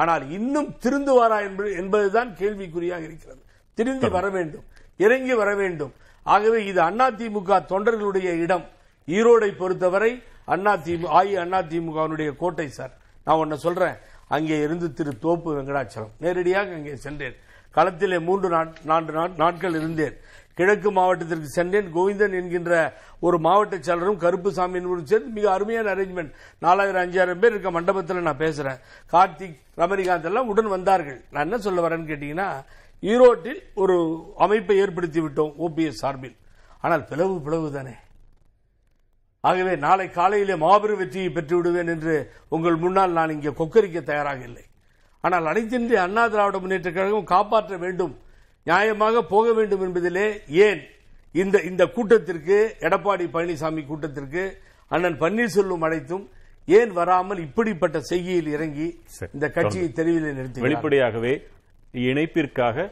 [0.00, 3.42] ஆனால் இன்னும் திருந்துவாரா என்பது என்பதுதான் கேள்விக்குறியாக இருக்கிறது.
[3.78, 4.64] திருந்தி வர வேண்டும்.
[5.04, 5.92] இறங்கி வர வேண்டும்.
[6.34, 8.66] ஆகவே இது அதிமுக தொண்டர்களுடைய இடம்.
[9.16, 10.12] ஈரோடை பொறுத்தவரை
[10.54, 12.92] அதிமுக ஆயி கோட்டை சார்.
[13.24, 13.96] நான் ஒன்னு சொல்றேன்.
[14.36, 16.12] அங்கே இருந்து திரு தோப்பு வெங்கடாச்சலம்.
[16.24, 17.36] நேரடியாக அங்கே சென்றேன்.
[17.76, 18.48] களத்திலே மூன்று
[18.90, 19.12] நான்கு
[19.42, 20.16] நாட்கள் இருந்தேன்.
[20.58, 21.88] கிழக்கு மாவட்டத்திற்கு சென்றேன்.
[21.96, 22.72] கோவிந்தன் என்கின்ற
[23.26, 26.32] ஒரு மாவட்ட செயலரும் கருப்புசாமி என்பவரும் சேர்ந்து மிக அருமையான அரேஞ்ச்மெண்ட்
[26.64, 28.78] நாலாயிரம் அஞ்சாயிரம் பேர் இருக்க மண்டபத்தில் நான் பேசுறேன்.
[29.12, 31.20] கார்த்திக் ரமணிகாந்த் எல்லாம் உடன் வந்தார்கள்.
[31.32, 32.48] நான் என்ன சொல்ல வரேன்னு கேட்டீங்கன்னா
[33.02, 33.96] ஈரோட்டில் ஒரு
[34.44, 36.36] அமைப்பை ஏற்படுத்தி விட்டோம் ஓபிஎஸ் சார்பில்.
[36.84, 37.94] ஆனால் பிளவு பிளவு தானே.
[39.44, 42.14] ஆகவே நாளை காலையிலே மாபெரும் வெற்றியை பெற்று விடுவேன் என்று
[42.54, 44.64] உங்கள் முன்னால் நான் இங்கே கொக்கரிக்க தயாராக இல்லை.
[45.24, 48.14] ஆனால் அனைத்தின்றி அண்ணா திராவிட முன்னேற்ற கழகம் காப்பாற்ற வேண்டும்
[48.66, 50.26] நியாயமாக போக வேண்டும் என்பதிலே
[50.66, 50.82] ஏன்
[51.42, 54.42] இந்த இந்த கூட்டத்திற்கு எடப்பாடி பழனிசாமி கூட்டத்திற்கு
[54.94, 56.24] அண்ணன் பன்னீர்செல்வம் அழைத்தும்
[56.78, 58.86] ஏன் வராமல் இப்படிப்பட்ட செய்கையில் இறங்கி.
[59.36, 61.32] இந்த கட்சியை தெருவில் நிறுத்தி வெளிப்படையாகவே
[62.10, 62.86] இணைப்பிற்காக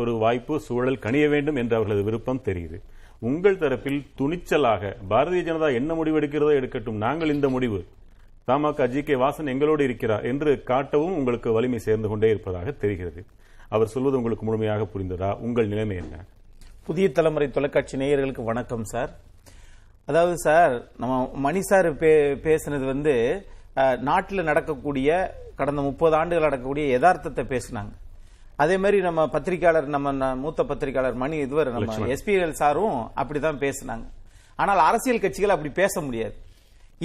[0.00, 2.78] ஒரு வாய்ப்பு சூழல் கணிய வேண்டும் என்ற அவர்களது விருப்பம் தெரியுது.
[3.28, 7.00] உங்கள் தரப்பில் துணிச்சலாக பாரதிய ஜனதா என்ன முடிவு எடுக்கிறதோ எடுக்கட்டும்.
[7.06, 7.80] நாங்கள் இந்த முடிவு.
[8.46, 13.24] தமாக ஜி கே வாசன் எங்களோடு இருக்கிறார் என்று காட்டவும் உங்களுக்கு வலிமை சேர்ந்து கொண்டே இருப்பதாக தெரிகிறது.
[13.68, 15.36] அவர் சொல்வது உங்களுக்கு முழுமையாக புரிந்ததா?
[15.36, 16.24] உங்கள் நிலைமை என்ன?
[16.84, 19.16] புதிய தலைமுறை தொலைக்காட்சி நேயர்களுக்கு வணக்கம் சார்.
[20.06, 23.46] அதாவது சார் நம்ம மணி சார் பே- பேசுனது வந்து
[24.00, 27.92] நாட்டில் நடக்கக்கூடிய கடந்த முப்பது ஆண்டுகள் நடக்கக்கூடிய யதார்த்தத்தை பேசினாங்க.
[28.56, 34.06] அதே மாதிரி நம்ம பத்திரிகையாளர் நம்ம மூத்த பத்திரிகையாளர் மணி இதுவரை நம்ம எஸ்பிஎல் சாரும் அப்படிதான் பேசினாங்க.
[34.56, 36.34] ஆனால் அரசியல் கட்சிகள் அப்படி பேச முடியாது.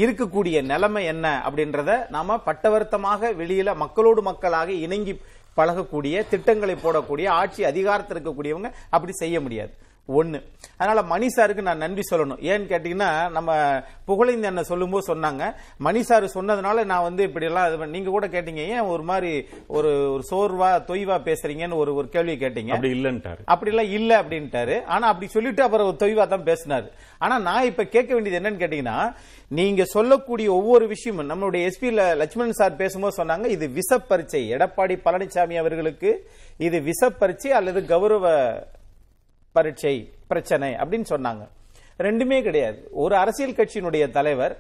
[0.02, 5.14] இருக்கக்கூடிய நிலைமை என்ன அப்படின்றத நாம பட்டவர்த்தமாக வெளியில மக்களோடு மக்களாக இணங்கி
[5.58, 9.74] பழகக்கூடிய திட்டங்களை போடக்கூடிய ஆட்சி அதிகாரத்தில் இருக்கக்கூடியவங்க அப்படி செய்ய முடியாது.
[10.08, 10.44] ஒண்ணு.
[10.78, 12.44] அதனால மணி சாருக்கு நான் நன்றி சொல்லணும்.
[12.44, 15.54] ஏன்னு கேட்டீங்கன்னா நம்ம புகழைந்து என்ன சொல்லும்போது சொன்னாங்க.
[15.78, 18.56] மணி சார் சொன்னதுனால நான் வந்து இப்படி எல்லாம் இது பண்ண- நீங்க கூட கேட்டீங்க.
[18.56, 22.68] ஏன் ஒரு மாதிரி ஒரு ஒரு சோர்வா தொய்வா பேசுறீங்கன்னு ஒரு ஒரு கேள்வி கேட்டீங்க.
[22.68, 23.38] அப்படி இல்லன்ட்டாரு.
[23.48, 24.84] அப்படிலாம் இல்ல அப்படின்ட்டாரு.
[24.84, 26.92] ஆனா அப்படி சொல்லிட்டு அப்புறம் ஒரு தொய்வா தான் பேசினாரு.
[27.18, 29.16] ஆனா நான் இப்ப கேட்க வேண்டியது என்னன்னு கேட்டீங்கன்னா
[29.48, 36.30] நீங்க சொல்லக்கூடிய ஒவ்வொரு விஷயமும் நம்மளுடைய எஸ்பி லட்சுமணன் சார் பேசும்போது சொன்னாங்க இது விசப்பரீட்சை எடப்பாடி பழனிசாமி அவர்களுக்கு
[36.58, 38.54] இது விசப்பரீட்சை அல்லது கௌரவ
[39.58, 39.94] பரீட்சை
[40.28, 41.44] பிரச்சனை அப்படின்னு சொன்னாங்க.
[42.00, 42.80] ரெண்டுமே கிடையாது.
[43.04, 44.54] ஒரு அரசியல் கட்சியினுடைய தலைவர்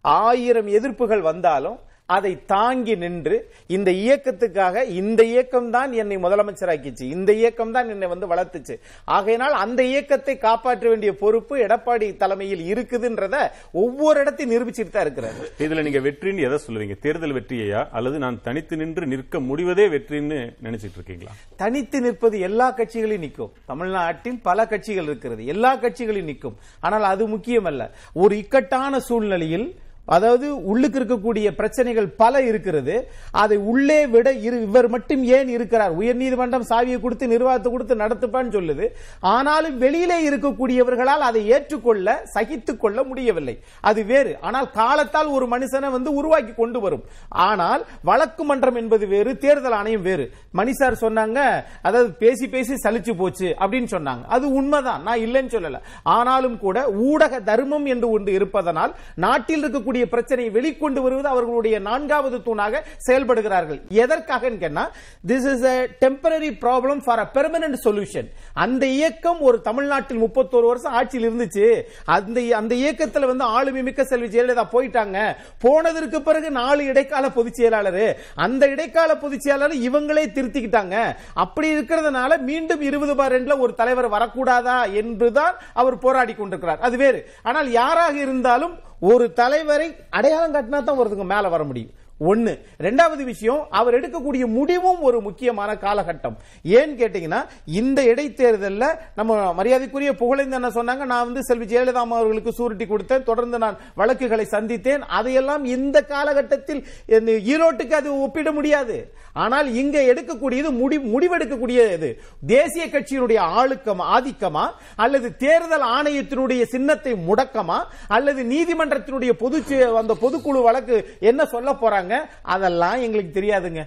[0.00, 1.78] ஆயிரம் எதிர்ப்புகள் வந்தாலும்
[2.16, 3.36] அதை தாங்கி நின்று
[3.76, 8.74] இந்த இயக்கத்துக்காக இந்த இயக்கம் தான் என்னை முதலமைச்சராக்கிச்சு இந்த இயக்கம் தான் என்னை வந்து வளர்த்துச்சு.
[9.16, 13.36] ஆகையினால் அந்த இயக்கத்தை காப்பாற்ற வேண்டிய பொறுப்பு எடப்பாடி தலைமையில் இருக்குதுன்றத
[13.84, 15.40] ஒவ்வொரு இடத்தையும் நிரூபிச்சுட்டு தான் இருக்கிறாரு.
[15.66, 16.96] இதுல நீங்க வெற்றின்னு எதை சொல்லுவீங்க?
[17.06, 17.82] தேர்தல் வெற்றியையா?
[17.98, 21.34] அல்லது நான் தனித்து நின்று நிற்க முடிவதே வெற்றின்னு நினைச்சிட்டு இருக்கீங்களா?
[21.62, 23.52] தனித்து நிற்பது எல்லா கட்சிகளையும் நிற்கும்.
[23.72, 25.42] தமிழ்நாட்டில் பல கட்சிகள் இருக்கிறது.
[25.54, 26.58] எல்லா கட்சிகளையும் நிற்கும்.
[26.86, 27.82] ஆனால் அது முக்கியமல்ல.
[28.22, 29.66] ஒரு இக்கட்டான சூழ்நிலையில்
[30.06, 33.08] அதாவது உள்ளுக்கு இருக்கக்கூடிய பிரச்சனைகள் பல இருக்கிறது.
[33.30, 35.92] அதை உள்ளே விட இரு இவர் மட்டும் ஏன் இருக்கிறார்?
[35.98, 38.88] உயர்நீதிமன்றம் சாவியை கொடுத்து நிர்வாகத்தை கொடுத்து நடத்துப்பான்னு சொல்லுது.
[39.20, 43.58] ஆனாலும் வெளியிலே இருக்கக்கூடியவர்களால் அதை ஏற்றுக்கொள்ள சகித்துக் கொள்ள முடியவில்லை.
[43.80, 44.38] அது வேறு.
[44.40, 47.04] ஆனால் காலத்தால் ஒரு மனுஷனை வந்து உருவாக்கி கொண்டு வரும்.
[47.28, 50.32] ஆனால் வழக்கு மன்றம் என்பது வேறு தேர்தல் ஆணையம் வேறு.
[50.54, 51.38] மணிசார் சொன்னாங்க
[51.82, 54.24] அதாவது பேசி பேசி சலிச்சு போச்சு அப்படின்னு சொன்னாங்க.
[54.26, 55.02] அது உண்மைதான்.
[55.02, 55.80] நான் இல்லைன்னு சொல்லல.
[56.02, 62.80] ஆனாலும் கூட ஊடக தர்மம் என்று ஒன்று இருப்பதனால் நாட்டில் இருக்கக்கூடிய பிரச்சனையை வெளிக்கொண்டு வருவது அவர்களுடைய நான்காவது தூணாக
[63.08, 63.80] செயல்படுகிறார்கள்.
[63.88, 70.66] எதற்காக this is a temporary problem for a permanent solution அந்த இயக்கம் ஒரு தமிழ்நாட்டில் முப்பத்தோரு
[70.66, 71.82] வருஷம் ஆட்சியில் இருந்துச்சு.
[72.04, 75.36] அந்த அந்த இயக்கத்தில் வந்து ஆளுமை மிக்க செல்வி ஜெயலலிதா போயிட்டாங்க.
[75.58, 78.18] போனதற்கு பிறகு நாலு இடைக்கால பொதுச் செயலாளர்.
[78.34, 81.16] அந்த இடைக்கால பொதுச் செயலாளர் இவங்களே திருத்திக்கிட்டாங்க.
[81.34, 84.92] அப்படி இருக்கிறதுனால மீண்டும் இருபது பார் ரெண்டுல ஒரு தலைவர் வரக்கூடாதா?
[84.92, 86.80] என்றுதான் அவர் போராடி கொண்டிருக்கிறார்.
[86.80, 87.30] அது வேறு.
[87.42, 89.88] ஆனால் யாராக இருந்தாலும் ஒரு தலைவரை
[90.18, 91.92] அடையாளம் காட்டினா தான் ஒருத்தங்க மேல வர முடியும்.
[92.30, 92.52] ஒன்று
[92.86, 96.36] ரெண்டாவது விஷயம் அவர் எடுக்கக்கூடிய முடிவும் ஒரு முக்கியமான காலகட்டம்.
[96.78, 97.40] ஏன்னு கேட்டீங்கன்னா
[97.80, 98.86] இந்த இடைத்தேர்தலில்
[99.18, 104.46] நம்ம மரியாதைக்குரிய புகழேந்து என்ன சொன்னாங்க நான் வந்து செல்வி ஜெயலலிதா அவர்களுக்கு சூரிட்டி கொடுத்தேன் தொடர்ந்து நான் வழக்குகளை
[104.54, 105.02] சந்தித்தேன்.
[105.18, 106.82] அதையெல்லாம் இந்த காலகட்டத்தில்
[107.18, 108.98] இந்த ஈரோட்டுக்கு அது ஒப்பிட முடியாது.
[109.32, 112.18] ஆனால் இங்க எடுக்கக்கூடியது முடி முடிவெடுக்கக்கூடியது.
[112.46, 114.70] தேசிய கட்சியினுடைய ஆளுக்கமா ஆதிக்கமா?
[114.96, 117.84] அல்லது தேர்தல் ஆணையத்தினுடைய சின்னத்தை முடக்கமா?
[118.08, 119.60] அல்லது நீதிமன்றத்தினுடைய பொது
[119.96, 122.16] அந்த பொதுக்குழு வழக்கு என்ன சொல்ல போறாங்க?
[122.42, 123.84] அதெல்லாம் எங்களுக்கு தெரியாதுங்க.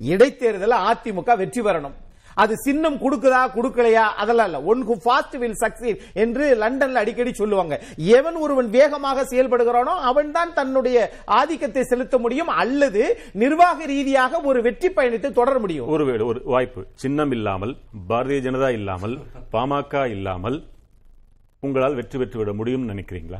[0.00, 1.94] இடைத்தேர்தல் அதிமுக வெற்றி பெறணும்.
[2.42, 4.04] அது சின்னம் கொடுக்குதா கொடுக்கலையா?
[4.22, 4.60] அதெல்லாம் இல்ல.
[4.72, 7.74] One who fast will succeed என்று லண்டன்ல அடிக்கடி சொல்லுவாங்க.
[8.18, 10.98] எவன் ஒருவன் வேகமாக செயல்படுகிறானோ அவன் தான் தன்னுடைய
[11.38, 13.02] ஆதிக்கத்தை செலுத்த முடியும் அல்லது
[13.44, 15.90] நிர்வாக ரீதியாக ஒரு வெற்றி பயணத்தை தொடர முடியும்.
[15.96, 16.82] ஒருவேளை ஒரு வாய்ப்பு.
[17.04, 17.74] சின்னம் இல்லாமல்
[18.12, 19.16] பாரதிய ஜனதா இல்லாமல்
[19.54, 20.58] பாமக இல்லாமல்
[21.66, 23.38] உங்களால் வெற்றி பெற்று விட முடியும்னு நினைக்கிறீங்களா?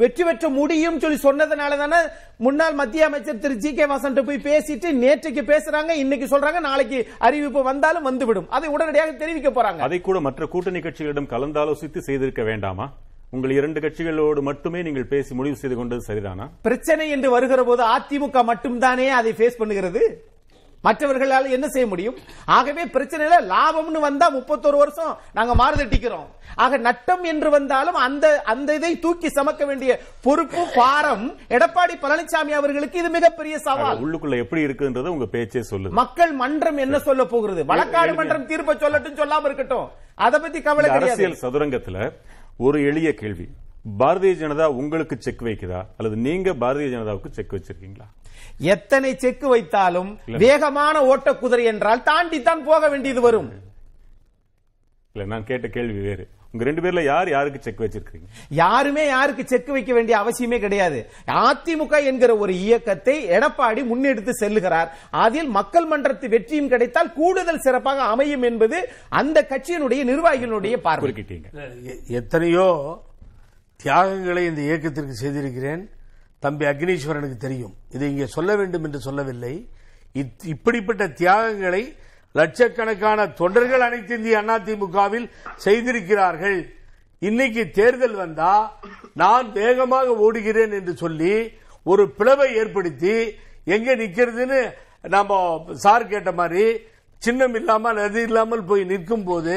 [0.00, 2.00] வெற்றி பெற்ற முடியும் சொல்லி சொன்னதுனால தானே
[2.46, 6.98] முன்னாள் மத்திய அமைச்சர் திரு ஜி கே வாசன் போய் பேசிட்டு நேற்றைக்கு பேசுறாங்க இன்னைக்கு சொல்றாங்க நாளைக்கு
[7.28, 8.48] அறிவிப்பு வந்தாலும் வந்துவிடும்.
[8.56, 9.80] அதை உடனடியாக தெரிவிக்க போறாங்க.
[9.88, 12.86] அதை கூட மற்ற கூட்டணி கட்சிகளிடம் கலந்தாலோசித்து செய்திருக்க வேண்டாமா?
[13.34, 16.44] உங்கள் இரண்டு கட்சிகளோடு மட்டுமே நீங்கள் பேசி முடிவு செய்து கொண்டது சரிதானா?
[16.66, 20.02] பிரச்சனை என்று வருகிற போது அதிமுக மட்டும்தானே அதை ஃபேஸ் பண்ணுகிறது?
[20.84, 22.16] மற்றவர்களால் என்ன செய்ய முடியும்?
[22.44, 28.98] ஆகவே பிரச்சனையில லாபம்னு வந்தா முப்பத்தொரு வருஷம் நாங்க மாறுதட்டிக்கிறோம் ஆக நட்டம் என்று வந்தாலும் அந்த அந்த இதை
[28.98, 33.98] தூக்கி சமக்க வேண்டிய பொறுப்பு பாரம் எடப்பாடி பழனிசாமி அவர்களுக்கு இது மிகப்பெரிய சவால்.
[33.98, 35.90] உள்ளுக்குள்ள எப்படி இருக்குன்றது உங்க பேச்சே சொல்லுது.
[35.90, 37.64] மக்கள் மன்றம் என்ன சொல்ல போகிறது?
[37.64, 39.88] வழக்காடு மன்றம் தீர்ப்பை சொல்லட்டும் சொல்லாம இருக்கட்டும்.
[40.14, 42.12] அத பத்தி கவலை அரசியல் சதுரங்கத்துல
[42.58, 43.48] ஒரு எளிய கேள்வி.
[43.98, 45.82] பாரதிய ஜனதா உங்களுக்கு செக் வைக்குதா?
[45.96, 48.06] அல்லது நீங்க பாரதிய ஜனதாவுக்கு செக் வச்சிருக்கீங்களா?
[48.58, 53.52] எத்தனை செக்கு வைத்தாலும் வேகமான ஓட்டக்குதிரை என்றால் தாண்டித்தான் போக வேண்டியது வரும்.
[55.12, 56.28] இல்ல நான் கேட்ட கேள்வி வேறு.
[56.52, 61.06] உங்க ரெண்டு பேர்ல யார் யாருக்கு செக் வச்சிருக்கீங்க யாருமே யாருக்கு செக் வைக்க வேண்டிய அவசியமே கிடையாது.
[61.26, 64.88] அதிமுக என்கிற ஒரு இயக்கத்தை எடப்பாடி முன்னெடுத்து செல்லுகிறார்.
[65.10, 71.26] அதில் மக்கள் மன்றத்து வெற்றியும் கிடைத்தால் கூடுதல் சிறப்பாக அமையும் என்பது அந்த கட்சியினுடைய நிர்வாகிகளுடைய பார்வை.
[72.06, 73.02] எத்தனையோ
[73.76, 75.90] தியாகங்களை இந்த இயக்கத்திற்கு செய்திருக்கிறேன்.
[76.46, 77.74] தம்பி அக்னீஸ்வரனுக்கு தெரியும்.
[77.94, 79.54] இதை இங்கே சொல்ல வேண்டும் என்று சொல்லவில்லை.
[80.54, 81.82] இப்படிப்பட்ட தியாகங்களை
[82.34, 85.28] லட்சக்கணக்கான தொண்டர்கள் அனைத்து இந்திய அதிமுகவில்
[85.64, 86.58] செய்திருக்கிறார்கள்.
[87.22, 88.54] இன்னைக்கு தேர்தல் வந்தா
[89.22, 91.34] நான் வேகமாக ஓடுகிறேன் என்று சொல்லி
[91.86, 93.14] ஒரு பிளவை ஏற்படுத்தி
[93.74, 94.60] எங்க நிக்கிறதுன்னு
[95.14, 95.38] நம்ம
[95.84, 96.64] சார் கேட்ட மாதிரி
[97.22, 99.56] சின்னம் இல்லாமல் அது இல்லாமல் போய் நிற்கும் போது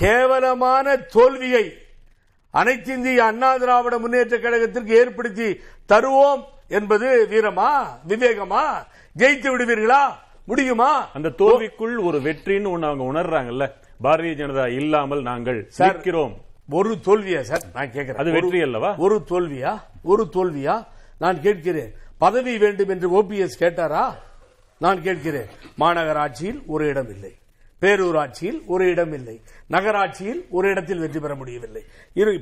[0.00, 1.64] கேவலமான தோல்வியை
[2.50, 7.82] அனைத்து இந்திய அண்ணா திராவிட முன்னேற்ற கழகத்திற்கு ஏற்படுத்தி தருவோம் என்பது வீரமா?
[8.08, 8.64] விவேகமா?
[9.18, 10.12] ஜெயித்து விடுவீர்களா?
[10.46, 11.08] முடியுமா?
[11.14, 13.70] அந்த தோல்விக்குள் ஒரு வெற்றின்னு ஒண்ணு அவங்க உணர்றாங்கல்ல.
[14.02, 16.36] பாரதிய ஜனதா இல்லாமல் நாங்கள் சார், நிற்கிறோம்.
[16.70, 17.62] ஒரு தோல்வியா சார்?
[17.74, 18.94] நான் கேட்கிறேன் அது வெற்றி அல்லவா?
[18.96, 19.82] ஒரு தோல்வியா?
[20.02, 20.86] ஒரு தோல்வியா?
[21.18, 21.92] நான் கேட்கிறேன்.
[22.18, 24.14] பதவி வேண்டும் என்று ஓபிஎஸ் கேட்டாரா?
[24.78, 25.46] நான் கேட்கிறேன்.
[25.78, 27.34] மாநகராட்சியில் ஒரு இடம் இல்லை.
[27.82, 29.36] பேரூராட்சியில் ஒரு இடம் இல்லை.
[29.74, 31.82] நகராட்சியில் ஒரு இடத்தில் வெற்றி பெற முடியவில்லை.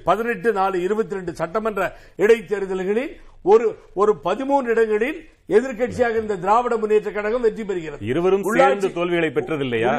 [0.09, 1.83] பதினெட்டு நாலு இருபத்தி ரெண்டு சட்டமன்ற
[2.25, 3.13] இடைத்தேர்தல்களில்
[3.51, 3.67] ஒரு
[4.01, 5.19] ஒரு பதிமூன்று இடங்களில்
[5.57, 8.01] எதிர்க்கட்சியாக இருந்த திராவிட முன்னேற்ற கழகம் வெற்றி பெறுகிறது.
[8.11, 9.93] இருவரும் சேர்ந்து தோல்விகளை பெற்றதில்லையா?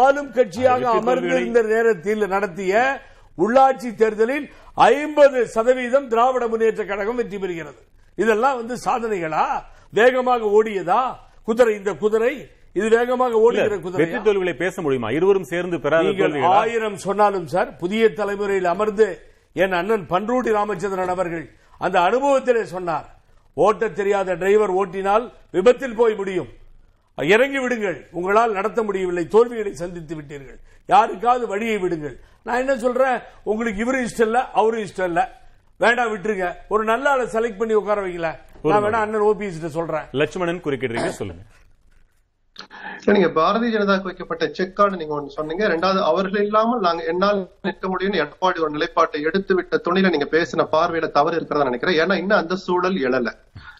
[0.00, 2.82] ஆளும் கட்சியாக அமர்ந்திருந்த நேரத்தில் நடத்திய
[3.44, 4.46] உள்ளாட்சி தேர்தலில்
[4.88, 7.80] ஐம்பது சதவீதம் திராவிட முன்னேற்ற கழகம் வெற்றி பெறுகிறது.
[8.22, 9.46] இதெல்லாம் வந்து சாதனைகளா?
[9.98, 11.02] வேகமாக ஓடியதா?
[11.48, 12.34] குதிரை இந்த குதிரை
[12.78, 15.10] இது வேகமாக ஓடுகிற குதிரை வெற்றி தோல்விகளை பேச முடியுமா?
[15.10, 19.06] இருவரும் சேர்ந்து பெறாத ஆயிரம் சொன்னாலும் சார் புதிய தலைமுறையில் அமர்ந்து
[19.52, 21.44] என் அண்ணன் பன்ருட்டி ராமச்சந்திரன் அவர்கள்
[21.78, 23.06] அந்த அனுபவத்திலே சொன்னார்
[23.54, 26.50] ஓட்ட தெரியாத டிரைவர் ஓட்டினால் விபத்தில் போய் முடியும்.
[27.18, 27.98] இறங்கி விடுங்கள்.
[28.10, 29.24] உங்களால் நடத்த முடியவில்லை.
[29.28, 30.58] தோல்விகளை சந்தித்து விட்டீர்கள்.
[30.86, 32.16] யாருக்காவது வழியை விடுங்கள்.
[32.42, 33.18] நான் என்ன சொல்றேன்?
[33.42, 35.22] உங்களுக்கு இவரும் இஷ்டம் இல்ல அவரும் இஷ்டம் இல்ல.
[35.76, 36.46] வேண்டாம் விட்டுருங்க.
[36.68, 38.30] ஒரு நல்ல ஆளை செலக்ட் பண்ணி உட்கார வைக்கல
[38.62, 40.06] நான் வேணா அண்ணன் ஓபிஎஸ் சொல்றேன்.
[40.12, 41.42] லட்சுமணன் குறுக்கிடுறீங்க சொல்லுங்க.
[43.14, 45.64] நீங்க பாரதிய ஜனதா வைக்கப்பட்ட செக்கார்டு நீங்க ஒண்ணு சொன்னீங்க.
[45.72, 50.66] ரெண்டாவது அவர்கள் இல்லாமல் நாங்க என்னால் நிற்க முடியும்னு எடப்பாடி ஒரு நிலைப்பாட்டை எடுத்து விட்ட துணியில நீங்க பேசின
[50.74, 51.98] பார்வையில தவறு இருக்கிறதா நினைக்கிறேன்.
[52.04, 53.30] ஏன்னா இன்னும் அந்த சூழல் எழல.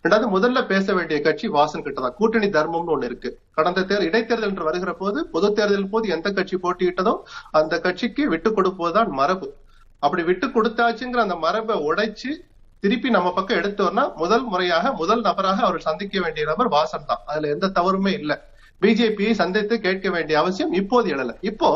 [0.04, 2.16] ரெண்டாவது முதல்ல பேச வேண்டிய கட்சி வாசன் கிட்ட தான்.
[2.20, 3.32] கூட்டணி தர்மம்னு ஒண்ணு இருக்கு.
[3.58, 7.16] கடந்த தேர்தல் இடைத்தேர்தல் என்று வருகிற போது பொது தேர்தலின் போது எந்த கட்சி போட்டியிட்டதோ
[7.60, 9.48] அந்த கட்சிக்கு விட்டு கொடுப்பதுதான் மரபு.
[10.06, 12.30] அப்படி விட்டு கொடுத்தாச்சுங்கிற அந்த மரபை உடைச்சு
[12.84, 17.22] திருப்பி நம்ம பக்கம் எடுத்து முதல் முறையாக முதல் நபராக அவர் சந்திக்க வேண்டிய நபர் வாசன் தான்.
[17.30, 18.36] அதுல எந்த தவறுமே இல்லை.
[18.84, 21.34] பிஜேபியை சந்தித்து கேட்க வேண்டிய அவசியம் இப்போது எழல.
[21.50, 21.70] இப்போ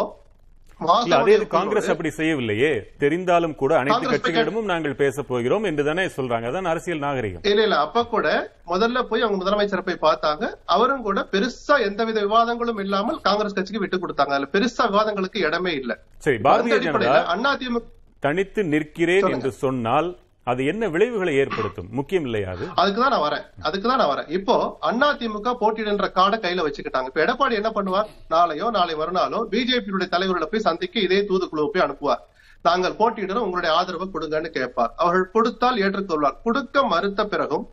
[1.17, 2.71] அதே காங்கிரஸ் அப்படி செய்யவில்லையே.
[3.03, 6.49] தெரிந்தாலும் கூட அனைத்து கட்சிகளிடமும் நாங்கள் பேச போகிறோம் என்று தானே சொல்றாங்க.
[6.51, 7.45] அதான் அரசியல் நாகரிகம்.
[7.51, 8.27] இல்ல இல்ல அப்ப கூட
[8.73, 10.45] முதல்ல போய் அவங்க முதலமைச்சரை போய் பார்த்தாங்க.
[10.77, 14.35] அவரும் கூட பெருசா எந்தவித விவாதங்களும் இல்லாமல் காங்கிரஸ் கட்சிக்கு விட்டு கொடுத்தாங்க.
[14.37, 15.95] அதுல பெருசா விவாதங்களுக்கு இடமே இல்ல.
[16.27, 17.85] சரி பாரதிய ஜனதா அடிப்படையில அண்ணா திமுக
[18.27, 19.31] தனித்து நிற்கிறேன்.
[19.35, 20.11] என்று சொன்னால்
[20.51, 21.89] அது என்ன விளைவுகளை ஏற்படுத்தும்?
[21.91, 22.65] முக்கியம் இல்லையா அது?
[22.81, 23.45] அதுக்குதான் நான் வரேன்.
[23.63, 24.29] அதுக்குதான் நான் வரேன்.
[24.29, 27.09] இப்போ அண்ணா திமுக போட்டியிடுன்ற கார்டை கையில வச்சுக்கிட்டாங்க.
[27.11, 28.09] இப்ப எடப்பாடி என்ன பண்ணுவார்?
[28.29, 32.23] நாளையோ நாளை மறுநாளோ பிஜேபியுடைய தலைவர்களை போய் சந்திக்க இதே தூதுக்குழுவை போய் அனுப்புவார்.
[32.63, 34.93] நாங்கள் போட்டியிடணும் உங்களுடைய ஆதரவை கொடுங்கன்னு கேட்பார்.
[34.97, 36.39] அவர்கள் கொடுத்தால் ஏற்றுக்கொள்வார்.
[36.43, 37.67] கொடுக்க மறுத்த பிறகும்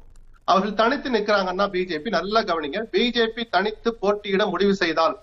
[0.46, 2.80] அவர்கள் தனித்து நிக்கிறாங்கன்னா பிஜேபி நல்லா கவனிங்க.
[2.92, 5.16] பிஜேபி தனித்து போட்டியிட முடிவு செய்தால்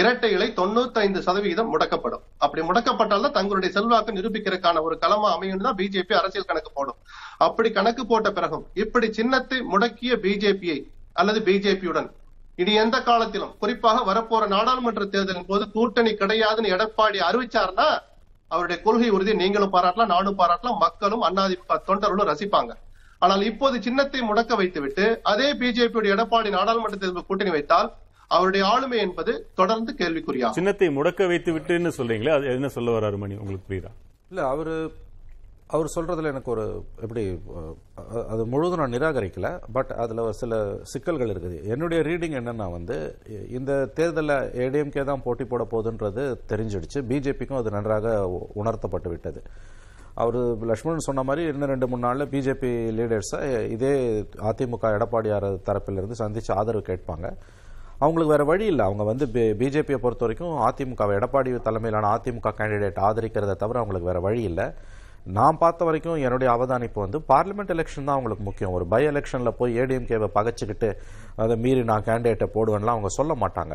[0.00, 2.22] இரட்டை இலை தொண்ணூத்தைந்து சதவீதம் முடக்கப்படும்.
[2.44, 6.98] அப்படி முடக்கப்பட்டால் தான் தங்களுடைய செல்வாக்கு நிரூபிக்கிறதுக்கான ஒரு களமா அமையும் தான் பிஜேபி அரசியல் கணக்கு போடும்.
[7.46, 10.78] அப்படி கணக்கு போட்ட பிறகும் இப்படி சின்னத்தை முடக்கிய பிஜேபியை
[11.22, 12.08] அல்லது பிஜேபியுடன்
[12.62, 17.88] இனி எந்த காலத்திலும் குறிப்பாக வரப்போற நாடாளுமன்ற தேர்தலின் போது கூட்டணி கிடையாதுன்னு எடப்பாடி அறிவிச்சார்னா
[18.50, 22.72] அவருடைய கொள்கை உறுதியை நீங்களும் பாராட்டலாம் நானும் பாராட்டலாம் மக்களும் அண்ணாதிமுக தொண்டர்களும் ரசிப்பாங்க.
[23.22, 27.88] ஆனால் இப்போது சின்னத்தை முடக்க வைத்துவிட்டு அதே பிஜேபியுடைய எடப்பாடி நாடாளுமன்ற தேர்தல் கூட்டணி வைத்தால்
[28.28, 30.58] அவருடைய ஆளுமை என்பது தொடர்ந்து கேள்விக்குறியாகும்.
[30.58, 33.90] சின்னத்தை முடக்க வைத்து விட்டுன்னு சொல்றீங்களே அது என்ன சொல்ல வராரு மணி உங்களுக்கு புரியுதா?
[34.30, 34.74] இல்ல அவரு
[35.74, 36.64] அவர் சொல்றதுல எனக்கு ஒரு
[37.04, 37.22] எப்படி
[38.32, 40.54] அது முழுவதும் நான் நிராகரிக்கல பட் அதுல ஒரு சில
[40.92, 41.56] சிக்கல்கள் இருக்குது.
[41.72, 42.96] என்னுடைய ரீடிங் என்னன்னா வந்து
[43.58, 47.00] இந்த தேர்தலில் ஏடிஎம்கே தான் போட்டி போட போகுதுன்றது தெரிஞ்சிடுச்சு.
[47.10, 48.12] பிஜேபிக்கும் அது நன்றாக
[48.62, 49.42] உணர்த்தப்பட்டு விட்டது.
[50.22, 50.38] அவர்
[50.70, 53.40] லட்சுமணன் சொன்ன மாதிரி இன்னும் ரெண்டு மூணு நாளில் பிஜேபி லீடர்ஸை
[53.76, 53.94] இதே
[54.50, 57.28] அதிமுக எடப்பாடியார் தரப்பிலிருந்து சந்திச்சு ஆதரவு கேட்பாங்க.
[58.04, 58.84] அவங்களுக்கு வேற வழி இல்லை.
[58.88, 59.26] அவங்க வந்து
[59.60, 64.68] பிஜேபியை பொறுத்த வரைக்கும் அதிமுக எடப்பாடி தலைமையிலான அதிமுக கேண்டிடேட் ஆதரிக்கிறத தவிர அவங்களுக்கு வேற வழி இல்லை.
[65.36, 68.74] நான் பார்த்த வரைக்கும் என்னுடைய அவதானிப்பு வந்து பார்லிமெண்ட் எலெக்ஷன் தான் அவங்களுக்கு முக்கியம்.
[68.78, 70.88] ஒரு பை எலெக்ஷன்ல போய் ஏடிஎம்கேவை பகைச்சிக்கிட்டு
[71.44, 73.74] அதை மீறி நான் கேண்டிடேட்டை போடுவேன்லாம் அவங்க சொல்ல மாட்டாங்க.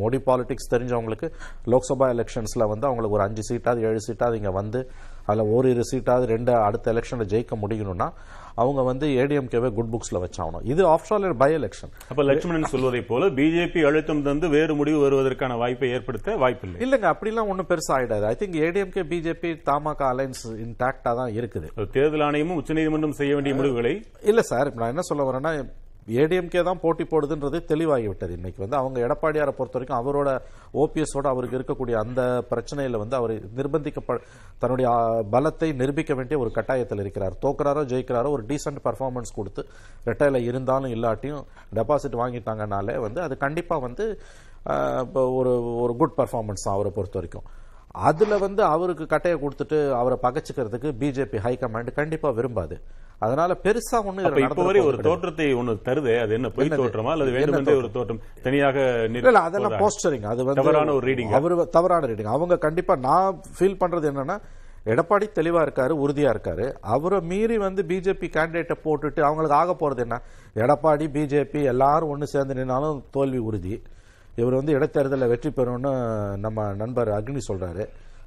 [0.00, 1.28] மோடி பாலிடிக்ஸ் தெரிஞ்சவங்களுக்கு
[1.74, 4.80] லோக்சபா எலெக்ஷன்ஸில் வந்து அவங்களுக்கு ஒரு அஞ்சு சீட்டாவது ஏழு சீட்டாவது இங்கே வந்து
[5.30, 8.08] அதில் ஓரிரு சீட்டாவது ரெண்டு அடுத்த எலெக்ஷனில் ஜெயிக்க முடியணும்னா
[8.62, 10.64] அவங்க வந்து ஏடிஎம்கேவை குட் புக்ஸில் வச்சாகணும்.
[10.72, 15.90] இது ஆப்ஷனல் பை எலெக்ஷன் அப்ப லட்சுமணன் சொல்வதைப் போல பிஜேபி அழுத்தம் தந்து வேறு முடிவு வருவதற்கான வாய்ப்பை
[15.96, 16.78] ஏற்படுத்த வாய்ப்பில்லை.
[16.86, 18.26] இல்லைங்க அப்படிலாம் ஒன்றும் பெருசா ஆயிடாது.
[18.32, 21.70] I think ADMK BJP TMC alliance இன்டாக்டா தான் இருக்குது.
[21.96, 23.94] தேர்தல் ஆணையமும் உச்சநீதிமன்றம் செய்ய வேண்டிய முடிவுகளை
[24.32, 25.52] இல்ல சார் நான் என்ன சொல்ல வரேன்னா
[26.18, 28.32] ஏடிஎம்கே தான் போட்டி போடுதுன்றது தெளிவாகிவிட்டது.
[28.38, 30.28] இன்னைக்கு வந்து அவங்க எடப்பாடியாரை பொறுத்த வரைக்கும் அவரோட
[30.82, 32.20] ஓபிஎஸோட அவருக்கு இருக்கக்கூடிய அந்த
[32.52, 34.16] பிரச்சனையில வந்து அவர் நிர்பந்திக்கப்ப
[34.64, 34.88] தன்னுடைய
[35.34, 37.36] பலத்தை நிரூபிக்க வேண்டிய ஒரு கட்டாயத்தில் இருக்கிறார்.
[37.44, 39.64] தோக்குறாரோ ஜெயிக்கிறாரோ ஒரு டீசென்ட் பர்ஃபார்மன்ஸ் கொடுத்து
[40.10, 41.44] ரெட்டையில் இருந்தாலும் இல்லாட்டியும்
[41.80, 44.06] டெபாசிட் வாங்கிட்டாங்கனாலே வந்து அது கண்டிப்பாக வந்து
[45.06, 47.46] இப்போ ஒரு ஒரு குட் பர்ஃபார்மன்ஸ் தான் அவரை பொறுத்த வரைக்கும்.
[47.94, 52.76] அதுல வந்து அவருக்கு கட்டையை கொடுத்துட்டு அவரை பகச்சுக்கிறதுக்கு பிஜேபி ஹைகமாண்ட் கண்டிப்பா விரும்பாது.
[53.18, 56.68] அதனால பெருசா ஒண்ணு இப்ப வரை ஒரு தோற்றத்தை ஒண்ணு தருதே அது என்ன பொய்?
[56.68, 57.10] தோற்றமா?
[57.10, 57.74] அல்லது வேண்டுமென்றே?
[57.74, 58.20] ஒரு தோற்றம்?
[58.42, 63.40] தனியாக இல்ல அதெல்லாம் போஸ்டரிங் அது வந்து தவறான ஒரு ரீடிங் அவர் தவறான ரீடிங் அவங்க கண்டிப்பா நான்
[63.58, 64.38] ஃபீல் பண்றது என்னன்னா
[64.86, 66.66] எடப்பாடி தெளிவா இருக்காரு உறுதியா இருக்காரு.
[66.80, 70.22] அவரை மீறி வந்து பிஜேபி கேண்டிடேட்டை போட்டுட்டு அவங்களுக்கு ஆக போறது என்ன?
[70.54, 73.82] எடப்பாடி பிஜேபி எல்லாரும் ஒண்ணு சேர்ந்து நின்னாலும் தோல்வி உறுதி.
[74.38, 75.92] இவர் வந்து இடைத்தேர்தலில் வெற்றி பெறும்னு
[76.44, 77.84] நம்ம நண்பர் அக்னி சொல்கிறாரு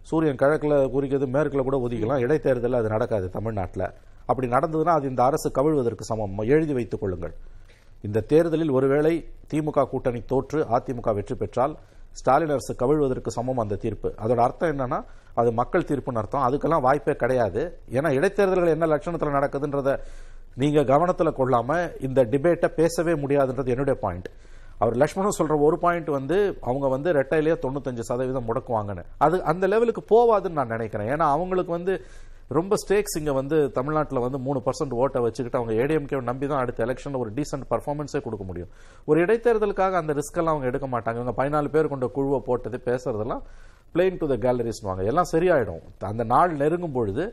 [0.09, 3.85] சூரியன் கிழக்கில் குறிக்கிறது மேற்கில் கூட ஒதுக்கலாம் இடைத்தேர்தலில் அது நடக்காது தமிழ்நாட்டில்.
[4.31, 6.37] அப்படி நடந்ததுன்னா அது இந்த அரசு கவிழ்வதற்கு சமம்.
[6.55, 7.33] எழுதி வைத்துக் கொள்ளுங்கள்.
[8.07, 9.13] இந்த தேர்தலில் ஒருவேளை
[9.51, 11.73] திமுக கூட்டணி தோற்று அதிமுக வெற்றி பெற்றால்
[12.19, 14.09] ஸ்டாலின் அரசு கவிழ்வதற்கு சமம் அந்த தீர்ப்பு.
[14.23, 14.99] அதோட அர்த்தம் என்னன்னா
[15.41, 16.45] அது மக்கள் தீர்ப்புன்னு அர்த்தம்.
[16.47, 17.61] அதுக்கெல்லாம் வாய்ப்பே கிடையாது.
[17.97, 19.93] ஏன்னா இடைத்தேர்தல்கள் என்ன லட்சணத்தில் நடக்குதுன்றத
[20.61, 24.29] நீங்கள் கவனத்தில் கொள்ளாமல் இந்த டிபேட்டை பேசவே முடியாதுன்றது என்னுடைய பாயிண்ட்
[24.83, 26.37] அவர் லக்ஷ்மணன் சொல்ற ஒரு பாயிண்ட் வந்து
[26.69, 29.05] அவங்க வந்து ரெட்டையிலேயே தொண்ணூத்தஞ்சு சதவீதம் முடக்குவாங்கன்னு.
[29.25, 31.09] அது அந்த லெவலுக்கு போவாதுன்னு நான் நினைக்கிறேன்.
[31.15, 31.95] ஏன்னா அவங்களுக்கு வந்து
[32.57, 36.83] ரொம்ப ஸ்டேக்ஸ் இங்கே வந்து தமிழ்நாட்டில் வந்து மூணு பர்சன்ட் ஓட்டை வச்சுக்கிட்டு அவங்க ஏடிஎம்கே நம்பி தான் அடுத்த
[36.85, 38.71] எலெக்ஷனில் ஒரு டீசென்ட் பர்ஃபார்மன்ஸே கொடுக்க முடியும்.
[39.09, 41.17] ஒரு இடைத்தேர்தலுக்காக அந்த ரிஸ்க்கெல்லாம் அவங்க எடுக்க மாட்டாங்க.
[41.21, 43.43] இவங்க பதினாலு பேர் கொண்ட குழுவை போட்டது பேசுறதெல்லாம்
[43.95, 45.83] பிளெயின் டு த கேலரிஸ்வாங்க எல்லாம் சரியாயிடும்.
[46.11, 47.25] அந்த நாள் நெருங்கும் பொழுது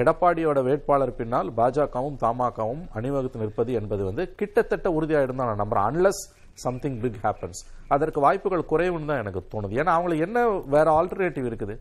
[0.00, 5.88] எடப்பாடியோட வேட்பாளர் பின்னால் பாஜகவும் தமாகவும் அணிவகுத்து நிற்பது என்பது வந்து கிட்டத்தட்ட உறுதியாயிடும் தான் நான் நம்புறேன்.
[5.90, 6.22] அன்லஸ்
[6.64, 7.62] சம்திங் பிக் ஹேப்பன்ஸ்
[7.94, 9.72] அதற்கு வாய்ப்புகள் குறைவுன்னு தான் எனக்கு தோணுது.
[9.80, 10.44] ஏன்னா அவங்களுக்கு என்ன
[10.76, 11.76] வேற ஆல்டர்னேட்டிவ் இருக்குது?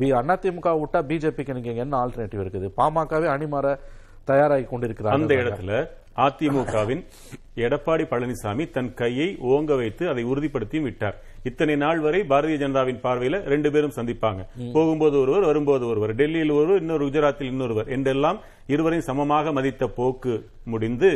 [0.00, 2.68] பி அதிமுக விட்டா பிஜேபிக்கு நீங்க என்ன ஆல்டர்னேட்டிவ் இருக்குது?
[2.78, 3.74] பாமகவே அணிமாற
[4.30, 5.72] தயாராகி கொண்டிருக்கிறாங்க அந்த இடத்துல
[6.24, 7.02] அதிமுகவின்
[7.64, 11.16] எடப்பாடி பழனிசாமி தன் கையை ஓங்க வைத்து அதை உறுதிப்படுத்தியும் விட்டார்.
[11.48, 14.42] இத்தனை நாள் வரை பாரதிய ஜனதாவின் பார்வையில ரெண்டு பேரும் சந்திப்பாங்க.
[14.74, 16.12] போகும்போது ஒருவர் வரும்போது ஒருவர்.
[16.20, 18.40] டெல்லியில் ஒருவர் இன்னொரு குஜராத்தில் இன்னொருவர் என்றெல்லாம்
[18.74, 20.34] இருவரையும் சமமாக மதித்த போக்கு
[20.74, 21.12] முடிந்து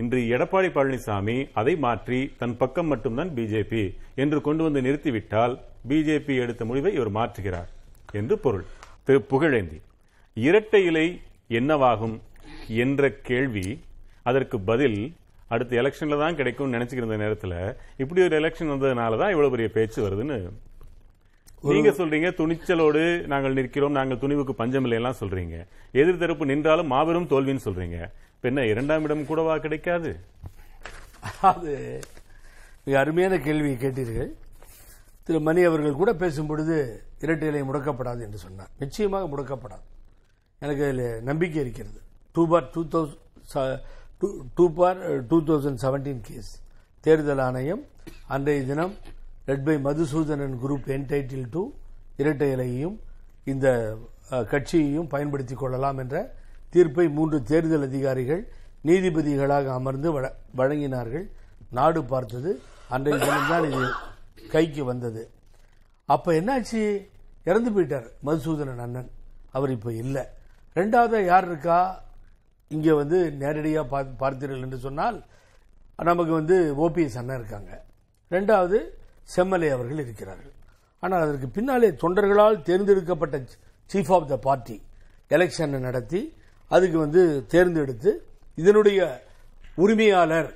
[0.00, 3.82] இன்று எடப்பாடி பழனிசாமி அதை மாற்றி தன் பக்கம் மட்டும்தான் பிஜேபி
[4.22, 5.54] என்று கொண்டு வந்து நிறுத்திவிட்டால்
[5.90, 7.70] பிஜேபி எடுத்த முடிவை இவர் மாற்றுகிறார்
[8.20, 8.66] என்று பொருள்.
[9.06, 9.78] திரு புகழேந்தி.
[10.36, 11.06] இரட்டை இலை
[11.58, 12.16] என்னவாகும்
[12.84, 13.66] என்ற கேள்வி
[14.28, 14.98] அதற்கு பதில்
[15.54, 17.54] அடுத்த எலெக்ஷன்ல தான் கிடைக்கும்னு நினைச்சுக்கிற நேரத்தில்
[18.02, 20.36] இப்படி ஒரு எலெக்ஷன் வந்ததுனால தான் இவ்வளவு பெரிய பேச்சு வருதுன்னு
[21.68, 23.00] நீங்க சொல்றீங்க துணிச்சலோடு
[23.32, 25.56] நாங்கள் நிற்கிறோம் நாங்கள் துணிவுக்கு பஞ்சமில்லை எல்லாம் சொல்றீங்க.
[26.00, 27.98] எதிர் தரப்பு நின்றாலும் மாபெரும் தோல்வின்னு சொல்றீங்க.
[28.34, 30.10] இப்ப என்ன இரண்டாம் இடம் கூடவா கிடைக்காது?
[31.50, 31.72] அது
[32.84, 34.30] மிக அருமையான கேள்வியை கேட்டீர்கள்.
[35.24, 36.76] திரு மணி அவர்கள் கூட பேசும் பொழுது
[37.24, 38.70] இரட்டை இலை முடக்கப்படாது என்று சொன்னார்.
[38.82, 39.86] நிச்சயமாக முடக்கப்படாது.
[40.64, 42.00] எனக்கு அதில் நம்பிக்கை இருக்கிறது.
[42.34, 43.78] Two four two thousand
[44.56, 44.98] two four
[45.30, 46.50] two thousand seventeen case
[47.06, 47.82] தேர்தல் ஆணையம்
[48.34, 48.94] அன்றைய தினம்
[49.46, 51.68] led by Madhusudhanan group entitled to
[52.16, 53.00] இரட்டை இலையையும்
[53.44, 53.98] இந்த
[54.30, 56.34] கட்சியையும் பயன்படுத்திக் கொள்ளலாம் என்ற
[56.70, 58.52] தீர்ப்பை மூன்று தேர்தல் அதிகாரிகள்
[58.84, 61.30] நீதிபதிகளாக அமர்ந்து வழ- வழங்கினார்கள்.
[61.70, 62.60] நாடு பார்த்தது.
[62.88, 63.90] அன்றைய தினம்தான் இது
[64.48, 65.30] கைக்கு வந்தது.
[66.04, 67.08] அப்ப என்னாச்சு?
[67.44, 69.10] இறந்து போயிட்டார் மதுசூதனன் அண்ணன்.
[69.50, 70.24] அவர் இப்ப இல்லை.
[70.74, 72.04] ரெண்டாவது யார் இருக்கா?
[72.68, 75.24] இங்க வந்து நேரடியாக பார்த்தீர்கள் என்று சொன்னால்
[75.96, 77.84] நமக்கு வந்து ஓபிஎஸ் அண்ணன் இருக்காங்க.
[78.30, 78.98] ரெண்டாவது
[79.36, 80.52] செம்மலை அவர்கள் இருக்கிறார்கள்.
[81.00, 83.36] ஆனால் அதற்கு பின்னாலே தொண்டர்களால் தேர்ந்தெடுக்கப்பட்ட
[83.92, 84.82] சீஃப் ஆஃப் த பார்ட்டி
[85.30, 86.20] எலெக்ஷனை நடத்தி
[86.68, 88.10] அதுக்கு வந்து தேர்ந்தெடுத்து
[88.54, 89.00] இதனுடைய
[89.74, 90.50] உரிமையாளர்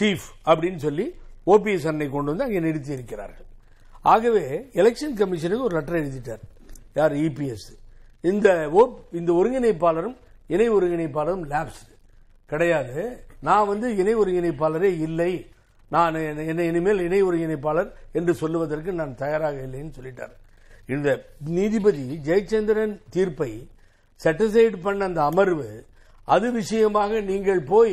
[0.00, 1.06] சீஃப் அப்படின்னு சொல்லி
[1.46, 3.46] ஓபிஎஸ் அன்னை கொண்டு வந்து அங்கே நிறுத்தி இருக்கிறார்கள்.
[4.02, 6.42] ஆகவே எலெக்ஷன் கமிஷனுக்கு ஒரு லெட்டர் எழுதிட்டார்.
[6.94, 7.12] யார்?
[7.12, 7.68] இபிஎஸ்
[8.20, 8.48] இந்த
[8.80, 11.82] ஓப் இந்த ஒருங்கிணைப்பாளரும் இணை ஒருங்கிணைப்பாளரும் லேப்ஸ்
[12.46, 13.24] கிடையாது.
[13.40, 15.32] நான் வந்து இணை ஒருங்கிணைப்பாளரே இல்லை.
[15.94, 20.34] நான் என்னை என்னை இனிமேல் இணை ஒருங்கிணைப்பாளர் என்று சொல்லுவதற்கு நான் தயாராக இல்லைன்னு சொல்லிட்டார்.
[20.94, 21.08] இந்த
[21.58, 23.50] நீதிபதி ஜெயச்சந்திரன் தீர்ப்பை
[24.20, 25.68] செட்டிசைட் பண்ண அந்த அமர்வு
[26.34, 27.92] அது விஷயமாக நீங்கள் போய்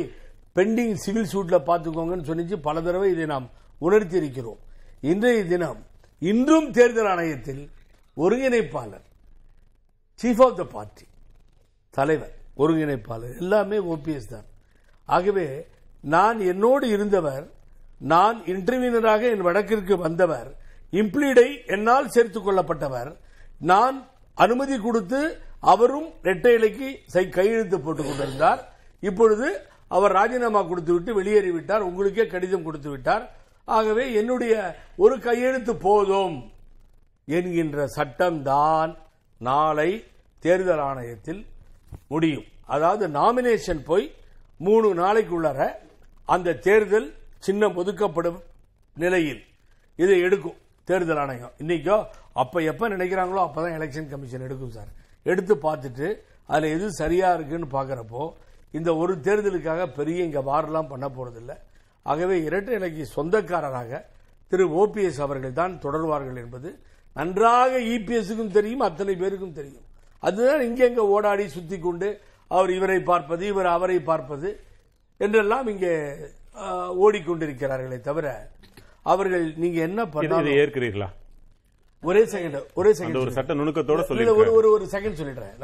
[0.56, 3.48] பெண்டிங் சிவில் சூட்ல பார்த்துக்கோங்கன்னு சொன்னிச்சு பல தடவை இதை நாம்
[3.86, 4.60] உணர்த்தியிருக்கிறோம்.
[5.10, 5.80] இன்றைய தினம்
[6.22, 7.62] இன்றும் தேர்தல் ஆணையத்தில்
[8.16, 9.06] ஒருங்கிணைப்பாளர்
[10.20, 11.06] சீஃப் ஆஃப் த பார்ட்டி
[11.98, 14.46] தலைவர் ஒருங்கிணைப்பாளர் எல்லாமே ஓபிஎஸ் தான்.
[15.08, 15.46] ஆகவே
[16.14, 17.44] நான் என்னோடு இருந்தவர்
[17.98, 20.56] நான் இன்டர்வியூனராக என் வழக்கிற்கு வந்தவர்
[20.92, 23.16] இம்ப்ளீடை என்னால் சேர்த்துக் கொள்ளப்பட்டவர்
[23.60, 28.76] நான் அனுமதி கொடுத்து அவரும் இரட்டை இலைக்கு சை- கையெழுத்து போட்டுக் கொண்டிருந்தார்.
[29.00, 31.78] இப்பொழுது அவர் ராஜினாமா கொடுத்துவிட்டு வெளியேறிவிட்டார்.
[31.78, 33.36] உங்களுக்கே கடிதம் கொடுத்து விட்டார்.
[33.64, 36.50] ஆகவே என்னுடைய ஒரு கையெழுத்து போதும்
[37.24, 38.96] என்கின்ற சட்டம்தான்
[39.38, 40.04] நாளை
[40.38, 41.46] தேர்தல் ஆணையத்தில்
[42.08, 42.44] முடியும்.
[42.66, 44.14] அதாவது நாமினேஷன் போய்
[44.58, 45.70] மூணு நாளைக்குள்ளார
[46.24, 47.14] அந்த தேர்தல்
[47.46, 48.38] சின்னம் ஒதுக்கப்படும்
[48.96, 49.42] நிலையில்
[49.98, 51.52] இதை எடுக்கும் தேர்தல் ஆணையம்.
[51.62, 51.96] இன்னைக்கோ
[52.42, 54.90] அப்ப எப்ப நினைக்கிறாங்களோ அப்பதான் எலெக்ஷன் கமிஷன் எடுக்கும் சார்
[55.30, 56.08] எடுத்து பார்த்துட்டு
[56.50, 58.22] அதுல எது சரியா இருக்குன்னு பாக்குறப்போ
[58.78, 61.52] இந்த ஒரு தேர்தலுக்காக பெரிய இங்க வாரெல்லாம் பண்ண போறதில்ல.
[62.06, 64.00] ஆகவே இரட்டை இலைக்கு சொந்தக்காரராக
[64.52, 66.68] திரு ஓபிஎஸ் அவர்கள் தான் தொடர்வார்கள் என்பது
[67.16, 69.84] நன்றாக இபிஎஸ்க்கும் தெரியும் அத்தனை பேருக்கும் தெரியும்.
[70.22, 72.08] அதுதான் இங்கெங்க ஓடாடி சுத்தி கொண்டு
[72.50, 74.48] அவர் இவரை பார்ப்பது இவர் அவரை பார்ப்பது
[75.20, 75.94] என்றெல்லாம் இங்கே
[77.04, 78.26] ஓடிக்கொண்டிருக்கிறார்களே தவிர
[79.12, 81.08] அவர்கள் நீங்க என்ன பண்ணாலும் ஏற்கிறீர்களா?
[82.08, 85.54] ஒரே செகண்ட் ஒரே செகண்ட் ஒரு சட்ட நுணுக்கத்தோட இல்ல, ஒரு சொல்லி ஒரு ஒரு செகண்ட் சொல்லிடுறேன்.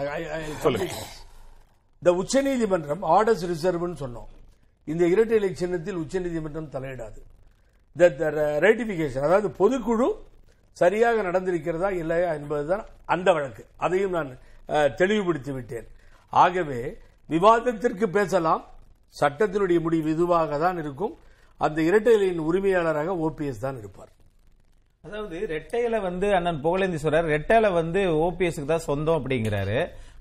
[2.01, 4.31] இந்த உச்சநீதிமன்றம் ஆர்டர்ஸ் ரிசர்வ்னு சொன்னோம்.
[4.93, 7.21] இந்த இரட்டை இலை சின்னத்தில் உச்சநீதிமன்றம் தலையிடாது.
[8.65, 10.09] ரேட்டிபிகேஷன் அதாவது பொதுக்குழு
[10.81, 13.63] சரியாக நடந்திருக்கிறதா இல்லையா என்பதுதான் அந்த வழக்கு.
[13.85, 14.31] அதையும் நான்
[15.01, 15.89] தெளிவுபடுத்தி விட்டேன்.
[16.43, 16.81] ஆகவே
[17.35, 18.63] விவாதத்திற்கு பேசலாம்.
[19.21, 21.15] சட்டத்தினுடைய முடிவு இதுவாக தான் இருக்கும்.
[21.65, 24.13] அந்த இரட்டை இலையின் உரிமையாளராக ஓபிஎஸ் தான் இருப்பார்.
[25.07, 29.79] அதாவது ரெட்டையில வந்து அண்ணன் புகழேந்தீஸ்வரர் ரெட்டையில வந்து ஓபிஎஸ்க்கு தான் சொந்தம் அப்படிங்கிறாரு.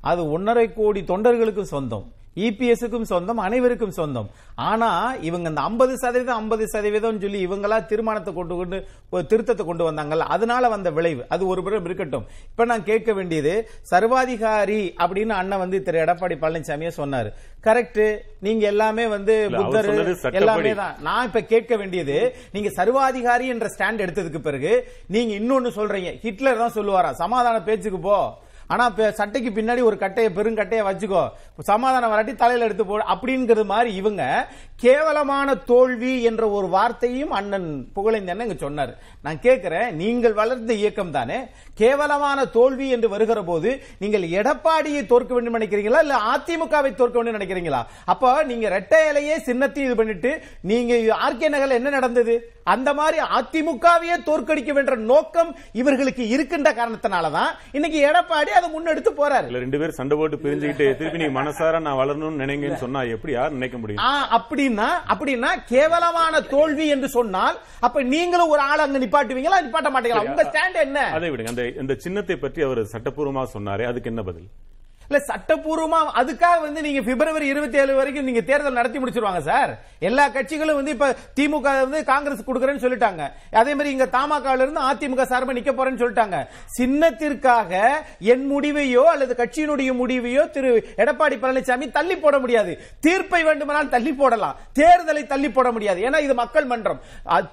[0.10, 2.08] அது ஒன்னரை கோடி தொண்டர்களுக்கும் சொந்தம்.
[2.44, 4.28] இபிஎஸ்க்கும் சொந்தம் அனைவருக்கும் சொந்தம்.
[4.68, 4.90] ஆனா
[5.28, 8.78] இவங்க இந்த ஐம்பது சதவீதம் ஐம்பது சதவீதம் சொல்லி இவங்களா தீர்மானத்தை கொண்டு கொண்டு
[9.14, 11.22] ஒரு திருத்தத்தை கொண்டு வந்தாங்கல்ல அதனால வந்த விளைவு.
[11.34, 12.26] அது ஒரு புறம் இருக்கட்டும்.
[12.52, 13.54] இப்ப நான் கேட்க வேண்டியது
[13.92, 17.32] சர்வாதிகாரி அப்படின்னு அண்ணன் வந்து திரு எடப்பாடி பழனிசாமியே சொன்னாரு.
[17.68, 18.04] கரெக்ட்
[18.48, 19.90] நீங்க எல்லாமே வந்து புத்தர்.
[20.42, 20.96] எல்லாமே தான்.
[21.08, 22.18] நான் இப்ப கேட்க வேண்டியது
[22.54, 24.72] நீங்க சர்வாதிகாரி என்ற ஸ்டாண்ட் எடுத்ததுக்கு பிறகு
[25.16, 26.14] நீங்க இன்னொன்னு சொல்றீங்க.
[26.24, 28.18] ஹிட்லர் தான் சொல்லுவாரா சமாதான பேச்சுக்கு போ.
[28.72, 28.86] ஆனா
[29.20, 31.24] சட்டைக்கு பின்னாடி ஒரு கட்டையை பெருங்கட்டையை வச்சுக்கோ.
[31.70, 34.24] சமாதானம் வராட்டி தலையில எடுத்து போ அப்படிங்கிறது மாதிரி இவங்க
[34.84, 38.94] கேவலமான தோல்வி என்ற ஒரு வார்த்தையும் அண்ணன் புகழேந்தன் இங்க சொன்னார்.
[39.22, 41.38] நான் கேட்கிறேன் நீங்கள் வளர்ந்த இயக்கம் தானே?
[41.74, 46.02] கேவலமான தோல்வி என்று வருகிற போது நீங்கள் எடப்பாடியை தோற்க வேண்டும் நினைக்கிறீங்களா?
[46.02, 47.82] இல்ல அதிமுகவை தோற்க வேண்டும் நினைக்கிறீங்களா?
[48.06, 50.94] அப்ப நீங்க ரெட்டை இலையே சின்னத்தையும் இது பண்ணிட்டு நீங்க
[51.26, 52.36] ஆர்கே நகர்ல என்ன நடந்தது?
[52.64, 59.48] அந்த மாதிரி அதிமுகவையே தோற்கடிக்க வேண்ட நோக்கம் இவர்களுக்கு இருக்கின்ற காரணத்தினாலதான் இன்னைக்கு எடப்பாடி அதை முன்னெடுத்து போறாரு.
[59.48, 63.52] இல்ல ரெண்டு பேரும் சண்டை போட்டு பிரிஞ்சுக்கிட்டு திருப்பி நீங்க மனசார நான் வளரணும்னு நினைங்கன்னு சொன்னா எப்படி யார்
[63.52, 64.04] நினைக்க முடியும்?
[64.04, 64.12] ஆ,
[64.72, 69.62] அப்படின்னா அப்படின்னா கேவலமான தோல்வி என்று சொன்னால் அப்ப நீங்களும் ஒரு ஆள் அங்க நிப்பாட்டுவீங்களா?
[69.66, 70.26] நிப்பாட்ட மாட்டீங்களா?
[70.30, 71.00] உங்க ஸ்டாண்ட் என்ன?
[71.12, 71.48] அதை விடுங்க.
[71.48, 74.50] அந்த இந்த சின்னத்தை பற்றி அவர் சட்டப்பூர்வமா சொன்னாரே அதுக்கு என்ன பதில்?
[75.12, 79.72] இல்ல சட்டப்பூர்வமா அதுக்காக வந்து நீங்க பிப்ரவரி இருபத்தி ஏழு வரைக்கும் நீங்க தேர்தல் நடத்தி முடிச்சிருவாங்க சார்
[80.08, 81.08] எல்லா கட்சிகளும் வந்து இப்ப
[81.40, 83.24] திமுக வந்து காங்கிரஸ் கொடுக்கறேன்னு சொல்லிட்டாங்க.
[83.62, 86.38] அதே மாதிரி இங்க தமாகால இருந்து அதிமுக சார்பா நிக்க போறேன்னு சொல்லிட்டாங்க.
[86.78, 87.82] சின்னத்திற்காக
[88.34, 90.72] என் முடிவையோ அல்லது கட்சியினுடைய முடிவையோ திரு
[91.04, 92.74] எடப்பாடி பழனிசாமி தள்ளி போட முடியாது.
[93.08, 94.56] தீர்ப்பை வேண்டுமானால் தள்ளி போடலாம்.
[94.80, 96.02] தேர்தலை தள்ளி போட முடியாது.
[96.10, 97.02] ஏன்னா இது மக்கள் மன்றம்.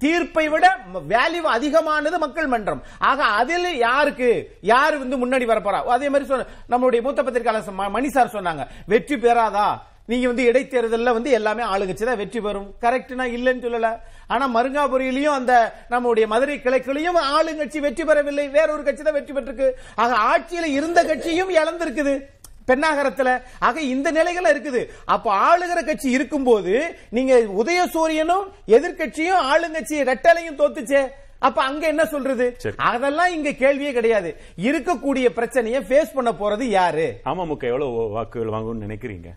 [0.04, 0.66] தீர்ப்பை விட
[1.14, 2.82] வேல்யூ அதிகமானது மக்கள் மன்றம்.
[3.10, 4.30] ஆக அதில் யாருக்கு
[4.74, 5.82] யார் வந்து முன்னாடி வரப்போறா?
[5.98, 6.42] அதே மாதிரி
[6.72, 9.80] நம்மளுடைய மூத்த பத்திரிகை ம- மணி சார் சொன்னாங்க வெற்றி பெறாதா?
[10.06, 12.74] நீங்க வந்து இடைத்தேர்தலில் வந்து எல்லாமே ஆளுங்கட்சி தான் வெற்றி பெறும்.
[12.80, 13.96] கரெக்ட்னா இல்லைன்னு சொல்லல.
[14.26, 18.48] ஆனா மருங்காபுரியிலையும் அந்த நம்முடைய மதுரை கிழக்குலையும் ஆளுங்கட்சி வெற்றி பெறவில்லை.
[18.48, 19.70] வேறொரு கட்சி தான் வெற்றி பெற்றிருக்கு.
[19.94, 22.22] ஆக ஆட்சியில இருந்த கட்சியும் இழந்திருக்குது.
[22.66, 23.42] பெண்ணாகரத்துல.
[23.58, 24.86] ஆக இந்த நிலைகள் இருக்குது.
[25.04, 31.08] அப்ப ஆளுகிற கட்சி இருக்கும்போது நீங்க உதயசூரியனும் எதிர்க்கட்சியும் ஆளுங்கட்சி ரெட்டலையும் தோத்துச்சே.
[31.38, 32.56] அப்ப அங்க என்ன சொல்றது.
[32.76, 34.36] அதெல்லாம் இங்க கேள்வியே கிடையாது.
[34.56, 37.20] இருக்கக்கூடிய பிரச்சனையை ஃபேஸ் பண்ண போறது யாரு?
[37.24, 39.28] அமமுக எவ்வளவு வாக்குகள் வாங்கும்னு நினைக்கிறீங்க?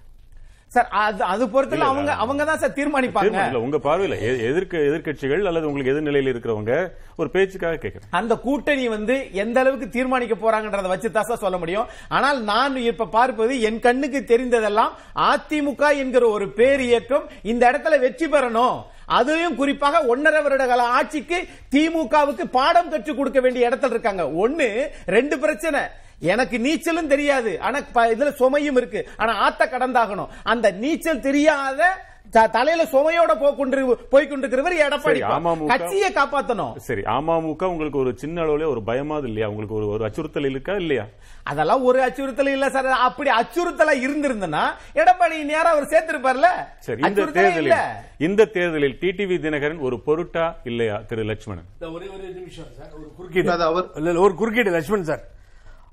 [0.76, 3.40] சார் அது அது பொறுத்தல அவங்க அவங்க தான் சார் தீர்மானிப்பாங்க.
[3.48, 4.18] இல்ல உங்க பார்வையில
[4.50, 6.76] எதிர்க்க எதிர்க்கட்சிகள் அல்லது உங்களுக்கு எதிர்நிலையில் இருக்கிறவங்க
[7.22, 11.90] ஒரு பேச்சுக்காக கேட்கிறேன் அந்த கூட்டணி வந்து எந்த அளவுக்கு தீர்மானிக்க போறாங்கன்றத வச்சு தான் சார் சொல்ல முடியும்.
[12.18, 14.96] ஆனால் நான் இப்ப பார்ப்பது என் கண்ணுக்கு தெரிந்ததெல்லாம்
[15.32, 18.78] அதிமுக என்கிற ஒரு பேர் இயக்கம் இந்த இடத்துல வெற்றி பெறணும்.
[19.20, 21.38] அதுவும் குறிப்பாக ஒன்னரை வருட கால ஆட்சிக்கு
[21.74, 24.26] திமுகவுக்கு பாடம் கற்றுக் கொடுக்க வேண்டிய இடத்துல இருக்காங்க.
[24.44, 24.70] ஒண்ணு
[25.18, 25.82] ரெண்டு பிரச்சனை.
[26.22, 27.62] எனக்கு நீச்சலும் தெரியாது.
[27.62, 29.10] ஆனா ப- இதுல சுமையும் இருக்கு.
[29.18, 30.28] ஆனா ஆத்த கடந்தாகணும்.
[30.44, 36.76] அந்த நீச்சல் தெரியாத த- தலையில சுமையோட போய் கொண்டு போய் கொண்டிருக்கிறவர் எடப்பாடி கட்சியை காப்பாத்தணும்.
[36.76, 39.48] சரி அமமுக உங்களுக்கு ஒரு சின்ன அளவுல ஒரு பயமாது இல்லையா?
[39.48, 41.06] உங்களுக்கு ஒரு ஒரு அச்சுறுத்தல் இருக்கா இல்லையா?
[41.44, 42.86] அதெல்லாம் ஒரு அச்சுறுத்தல் இல்ல சார்.
[42.86, 46.46] அப்படி அச்சுறுத்தலா இருந்திருந்தனா எடப்பாடி நேரம் அவர் சேர்த்திருப்பார்ல?
[46.80, 47.74] சரி இந்த தேர்தலில்
[48.18, 51.64] இந்த தேர்தலில் டிடிவி தினகரன் ஒரு பொருட்டா இல்லையா திரு லட்சுமணன்?
[51.80, 52.90] இந்த ஒரே ஒரு நிமிஷம் சார்.
[52.94, 54.22] ஒரு குறுக்கீடு.
[54.22, 55.40] ஒரு குறுக்கீடு லட்சுமண் சார்.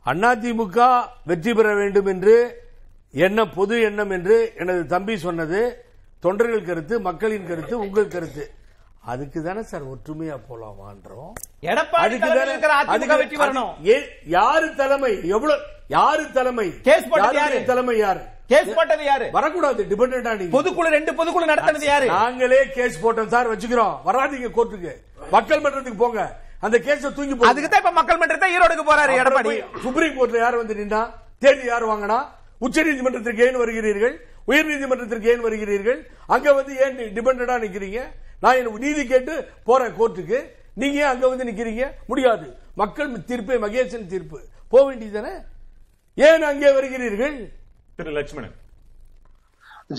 [0.07, 2.63] அதிமுக வெற்றி பெற வேண்டும் என்று
[3.13, 5.85] என்ன பொது எண்ணம் என்று எனது தம்பி சொன்னது
[6.21, 8.53] தொண்டர்கள் கருத்து மக்களின் கருத்து உங்கள் கருத்து.
[9.01, 10.37] அதுக்கு தானே சார் ஒற்றுமையா
[13.73, 15.29] அது- ஏ- யாரு தலைமை?
[15.29, 16.81] எவ்வளவு யாரு தலைமை?
[16.81, 17.65] கேஸ் யாரு?
[17.65, 18.21] தலைமை யாரு?
[18.47, 19.31] கேஸ் போட்டது யாரு?
[19.31, 20.63] வரக்கூடாது டிபெண்டா நீங்க.
[20.63, 22.07] பொதுக்குழு ரெண்டு பொதுக்குழு நடத்தினது யாரு?
[22.07, 23.97] நாங்களே கேஸ் போட்டோம் சார் வச்சுக்கிறோம்.
[24.05, 24.93] வராதீங்க கோர்ட்டுக்கு
[25.31, 26.41] மக்கள் மன்றத்துக்கு போங்க.
[26.67, 27.51] அந்த கேஸ தூக்கி போடுங்க.
[27.51, 29.55] அதுக்கு தான் இப்ப மக்கள் மன்றத்தை ஈரோடுக்கு போறாரு எடப்பாடி.
[29.85, 31.03] சுப்ரீம் கோர்ட்ல யார் வந்து நின்னா
[31.45, 32.19] தேதி யார் வாங்கினா
[32.67, 34.15] உச்ச நீதிமன்றத்திற்கு ஏன் வருகிறீர்கள்?
[34.51, 35.99] உயர் நீதிமன்றத்திற்கு ஏன் வருகிறீர்கள்?
[36.35, 38.01] அங்க வந்து ஏன் டிபெண்டடா நிக்கிறீங்க?
[38.43, 39.35] நான் எனக்கு நீதி கேட்டு
[39.69, 40.39] போறேன் கோர்ட்டுக்கு.
[40.83, 41.85] நீங்க அங்க வந்து நிக்கிறீங்க?
[42.11, 42.47] முடியாது.
[42.83, 44.39] மக்கள் தீர்ப்பு மகேசன் தீர்ப்பு.
[44.73, 45.35] போக வேண்டியதானே
[46.29, 47.37] ஏன் அங்கே வருகிறீர்கள்?
[47.99, 48.57] திரு லட்சுமணன்.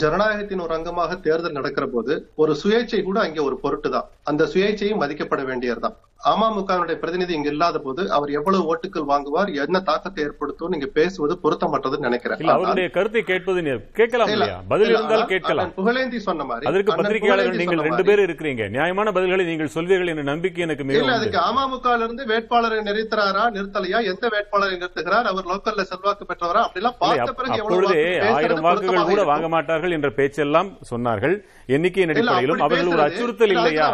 [0.02, 5.02] ஜனநாயகத்தின் ஒரு அங்கமாக தேர்தல் நடக்கிற போது ஒரு சுயேட்சை கூட அங்கே ஒரு பொருட்டு தான் அந்த சுயேட்சையும்
[5.04, 5.98] மதிக்கப்பட வேண்டியதுதான்.
[6.24, 11.98] அமமுகவினுடைய பிரதிநிதி இங்க இல்லாத போது அவர் எவ்வளவு ஓட்டுகள் வாங்குவார் என்ன தாக்கத்தை ஏற்படுத்தும் நீங்க பேசுவது பொருத்தமற்றதுன்னு
[12.00, 12.48] நினைக்கிறேன்.
[12.48, 13.62] அவருடைய கருத்தை கேட்பது
[13.94, 14.30] கேட்கலாம்
[14.68, 15.74] பதில் இருந்தால் கேட்கலாம்.
[15.78, 18.70] புகழேந்தி சொன்ன மாதிரி அதற்கு பத்திரிகையாளர்கள் நீங்கள் ரெண்டு மாதிரி- பேர் இருக்கிறீங்க.
[18.70, 21.50] நியாயமான பதில்களை நீங்கள் சொல்வீர்கள் என்ற நம்பிக்கை எனக்கு இல்ல அதுக்கு உண்டு.
[21.50, 27.62] அமமுகல இருந்து வேட்பாளரை நிறுத்துறாரா நிறுத்தலையா எந்த வேட்பாளரை நிறுத்துகிறார் அவர் லோக்கல்ல செல்வாக்கு பெற்றவரா அப்படிலாம் பார்த்த பிறகு
[27.62, 29.24] அப்பொழுதே ஆயிரம் வாக்குகள் கூட.
[29.24, 31.36] வாங்க மாட்டார்கள் என்ற பேச்செல்லாம் சொன்னார்கள்.
[31.70, 33.88] எண்ணிக்கையின் அடிப்படையிலும் அவர்கள் ஒரு அச்சுறுத்தல் இல்ல, இல்லையா?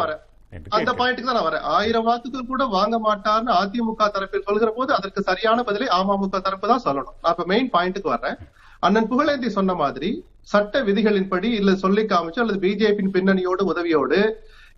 [0.76, 0.92] அந்த.
[1.00, 1.64] பாயிண்ட்க்கு தான் நான் வரேன்.
[1.76, 6.84] ஆயிரம் வாக்குகள் கூட வாங்க மாட்டார்னு அதிமுக தரப்பில் சொல்கிற போது அதற்கு சரியான பதிலை அமமுக தரப்பு தான்
[6.86, 7.16] சொல்லணும்.
[7.22, 8.38] நான் இப்ப மெயின் பாயிண்ட்டுக்கு வர்றேன்.
[8.86, 10.10] அண்ணன் புகழேந்தி சொன்ன மாதிரி
[10.52, 14.20] சட்ட விதிகளின்படி இல்ல சொல்லி காமிச்சு அல்லது பிஜேபியின் பின்னணியோடு உதவியோடு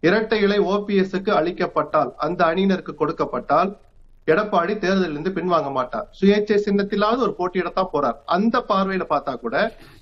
[0.03, 3.71] இரட்டை இலை ஓபிஎஸ்க்கு அளிக்கப்பட்டால் அந்த அணியினருக்கு கொடுக்கப்பட்டால்
[4.33, 6.07] எடப்பாடி தேர்தலில் இருந்து பின்வாங்க மாட்டார்.
[6.19, 8.17] சுயேட்சை சின்னத்திலாவது ஒரு போட்டியிடத்தான் போறார்.
[8.37, 9.57] அந்த பார்வையில பார்த்தா கூட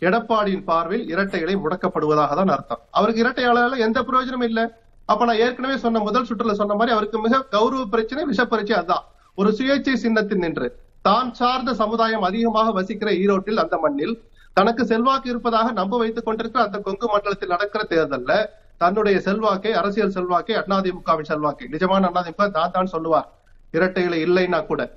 [0.06, 2.82] எடப்பாடியின் பார்வையில் இரட்டை இலை முடக்கப்படுவதாக தான் அர்த்தம்.
[2.90, 4.62] அவருக்கு இரட்டையாளரால எந்த பிரயோஜனமும் இல்ல.
[5.06, 9.04] அப்ப நான் ஏற்கனவே சொன்ன முதல் சுற்றுல சொன்ன மாதிரி அவருக்கு மிக கௌரவ பிரச்சனை விஷ பிரச்சனை அதுதான்.
[9.34, 15.72] ஒரு சுயேட்சை சின்னத்தில் நின்று தான் சார்ந்த சமுதாயம் அதிகமாக வசிக்கிற ஈரோட்டில் அந்த மண்ணில் தனக்கு செல்வாக்கு இருப்பதாக
[15.72, 18.46] நம்ப வைத்துக் கொண்டிருக்கிற அந்த கொங்கு மண்டலத்தில் நடக்கிற தேர்தல்ல
[18.76, 21.68] தன்னுடைய செல்வாக்கை அரசியல் செல்வாக்கை அதிமுகவின் செல்வாக்கை.
[21.70, 23.32] நிஜமான அதிமுக தான் தான் சொல்லுவார்.
[23.70, 24.96] இரட்டைகளை இல்லைன்னா கூட.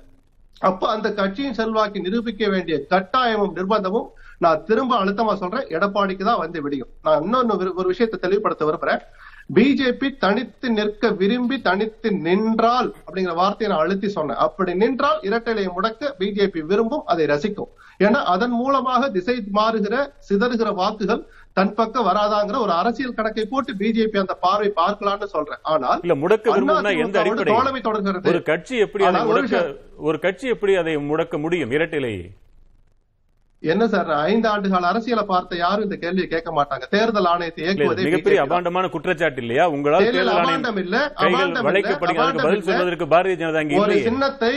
[0.60, 4.06] அப்ப அந்த கட்சியின் செல்வாக்கை நிரூபிக்க வேண்டிய கட்டாயமும் நிர்பந்தமும்
[4.38, 5.66] நான் திரும்ப அழுத்தமா சொல்றேன்.
[5.66, 6.88] எடப்பாடிக்கு தான் வந்து விடியும்.
[7.02, 9.00] நான் இன்னொன்னு ஒரு- ஒரு விஷயத்தை தெளிவுபடுத்த விரும்புறேன்.
[9.56, 14.40] பிஜேபி தனித்து நிற்க விரும்பி தனித்து நின்றால் அப்படிங்கிற வார்த்தையை நான் அழுத்தி சொன்னேன்.
[14.46, 17.70] அப்படி நின்றால் இரட்டைலையை முடக்க பிஜேபி விரும்பும் அதை ரசிக்கும்.
[18.06, 19.94] ஏன்னா அதன் மூலமாக திசை மாறுகிற
[20.28, 21.22] சிதறுகிற வாக்குகள்
[21.58, 25.62] தன் பக்கம் வராதாங்கிற ஒரு அரசியல் கணக்கை போட்டு பிஜேபி அந்த பார்வை பார்க்கலாம்னு சொல்றேன்.
[25.72, 27.56] ஆனால் இல்ல முடக்க விரும்பும்னா எந்த அதிமுகவோடு அடிப்படையில்?
[27.56, 28.30] தோழமை தொடர்கிறது.
[28.34, 29.64] ஒரு கட்சி எப்படி அதை முடக்க
[30.10, 32.14] ஒரு கட்சி எப்படி அதை முடக்க முடியும் இரட்டிலை
[33.62, 36.84] என்ன சார் ஐந்து ஆண்டுகால அரசியலை பார்த்த யாரும் இந்த கேள்வியை கேட்க மாட்டாங்க.
[36.94, 38.44] தேர்தல் ஆணையத்தை இயக்குவதே மிகப்பெரிய.
[38.44, 39.64] அபாண்டமான குற்றச்சாட்டு இல்லையா?
[39.74, 40.96] உங்களால் தேர்தல் ஆணையம் இல்ல,
[41.66, 42.64] பதில்.
[42.68, 44.52] சொல்வதற்கு பாரதிய ஜனதா ஒரு சின்னத்தை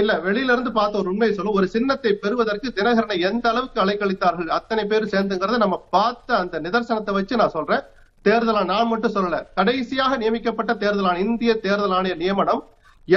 [0.00, 4.82] இல்ல வெளியில இருந்து பார்த்த ஒரு உண்மையை சொல்லும் ஒரு சின்னத்தை பெறுவதற்கு தினகரனை எந்த அளவுக்கு அலைக்கழித்தார்கள் அத்தனை
[4.84, 7.82] பேர் சேர்ந்துங்கிறத நம்ம பார்த்த அந்த நிதர்சனத்தை வச்சு நான் சொல்றேன்.
[8.24, 9.38] தேர்தல் நான் மட்டும் சொல்லல.
[9.58, 12.62] கடைசியாக நியமிக்கப்பட்ட தேர்தல் ஆணையம் இந்திய தேர்தல் ஆணைய நியமனம்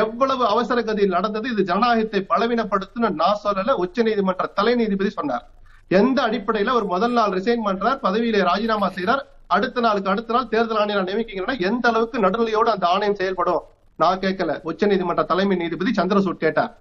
[0.02, 1.48] எவ்வளவு அவசர கதியில் நடந்தது?
[1.54, 5.46] இது ஜனநாயகத்தை பலவீனப்படுத்துன்னு நான் சொல்லல உச்ச நீதிமன்ற தலை நீதிபதி சொன்னார்.
[6.00, 9.24] எந்த அடிப்படையில ஒரு முதல் நாள் ரிசைன் பண்றார் பதவியில ராஜினாமா செய்றார்
[9.56, 13.62] அடுத்த நாளுக்கு அடுத்த நாள் தேர்தல் ஆணையம் நியமிக்கிறீங்கன்னா எந்த அளவுக்கு நடுநிலையோடு அந்த ஆணையம் செயல்படும்?
[14.00, 14.52] நான் கேட்கல.
[14.70, 16.72] உச்ச நீதிமன்ற தலைமை நீதிபதி சந்திரசூட் கேட்டார்.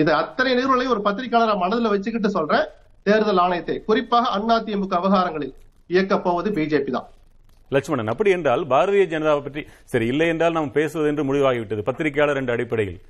[0.00, 2.66] இது அத்தனை நிகழ்வுகளையும் ஒரு பத்திரிகையாளரை மனதில் வச்சுக்கிட்டு சொல்றேன்.
[3.08, 5.54] தேர்தல் ஆணையத்தை குறிப்பாக அதிமுக விவகாரங்களில்
[5.94, 7.08] இயக்கப் போவது பிஜேபி தான்.
[7.70, 11.82] லட்சுமணன் அப்படி என்றால் பாரதிய ஜனதாவை பற்றி சரி இல்லை என்றால் நாம் பேசுவது என்று முடிவாகிவிட்டது.
[11.88, 13.00] பத்திரிகையாளர் என்ற அடிப்படையில்.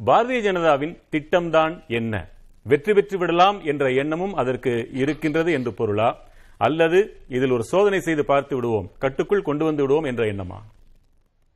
[0.00, 2.14] பாரதிய ஜனதாவின் திட்டம்தான் என்ன?
[2.66, 6.16] வெற்றி பெற்று விடலாம் என்ற எண்ணமும் அதற்கு இருக்கின்றது என்று பொருளா?
[6.58, 6.98] அல்லது
[7.28, 10.58] இதில் ஒரு சோதனை செய்து பார்த்து விடுவோம் கட்டுக்குள் கொண்டு வந்து விடுவோம் என்ற எண்ணமா?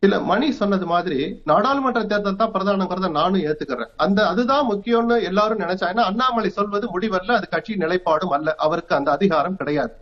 [0.02, 3.92] இல்ல மணி சொன்னது மாதிரி நாடாளுமன்ற தேர்தல் தான் பிரதானங்கிறத நானும் ஏத்துக்கிறேன்.
[3.96, 8.54] அந்த அதுதான் முக்கியம்னு எல்லாரும் நினைச்சாங்கன்னா அண்ணாமலை சொல்வது முடிவல்ல அது கட்சி நிலைப்பாடும் அல்ல.
[8.54, 9.94] அவருக்கு அந்த அதிகாரம் கிடையாது.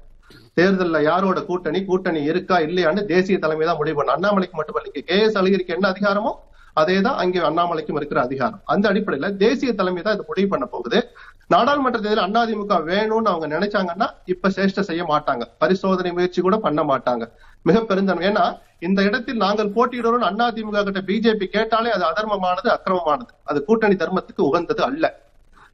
[0.58, 5.18] தேர்தலில் யாரோட கூட்டணி கூட்டணி இருக்கா இல்லையான்னு தேசிய தலைமை தான் முடிவு பண்ணும் அண்ணாமலைக்கு மட்டுமல்ல இங்க கே
[5.26, 6.32] எஸ் அழகிரிக்கு என்ன அதிகாரமோ
[6.76, 8.62] அதே தான் அங்கே அண்ணாமலைக்கும் இருக்கிற அதிகாரம்.
[8.72, 10.98] அந்த அடிப்படையில தேசிய தலைமை தான் இதை முடிவு பண்ண போகுது.
[11.52, 15.44] நாடாளுமன்ற தேர்தல் அதிமுக வேணும்னு அவங்க நினைச்சாங்கன்னா இப்ப சேஷ்ட செய்ய மாட்டாங்க.
[15.62, 17.24] பரிசோதனை முயற்சி கூட பண்ண மாட்டாங்க.
[17.62, 18.24] மிக பெருந்தன்மை.
[18.30, 18.44] ஏன்னா
[18.80, 23.32] இந்த இடத்தில் நாங்கள் போட்டியிடுறோம் அதிமுக கிட்ட பிஜேபி கேட்டாலே அது அதர்மமானது அக்கிரமமானது.
[23.44, 25.04] அது கூட்டணி தர்மத்துக்கு உகந்தது அல்ல.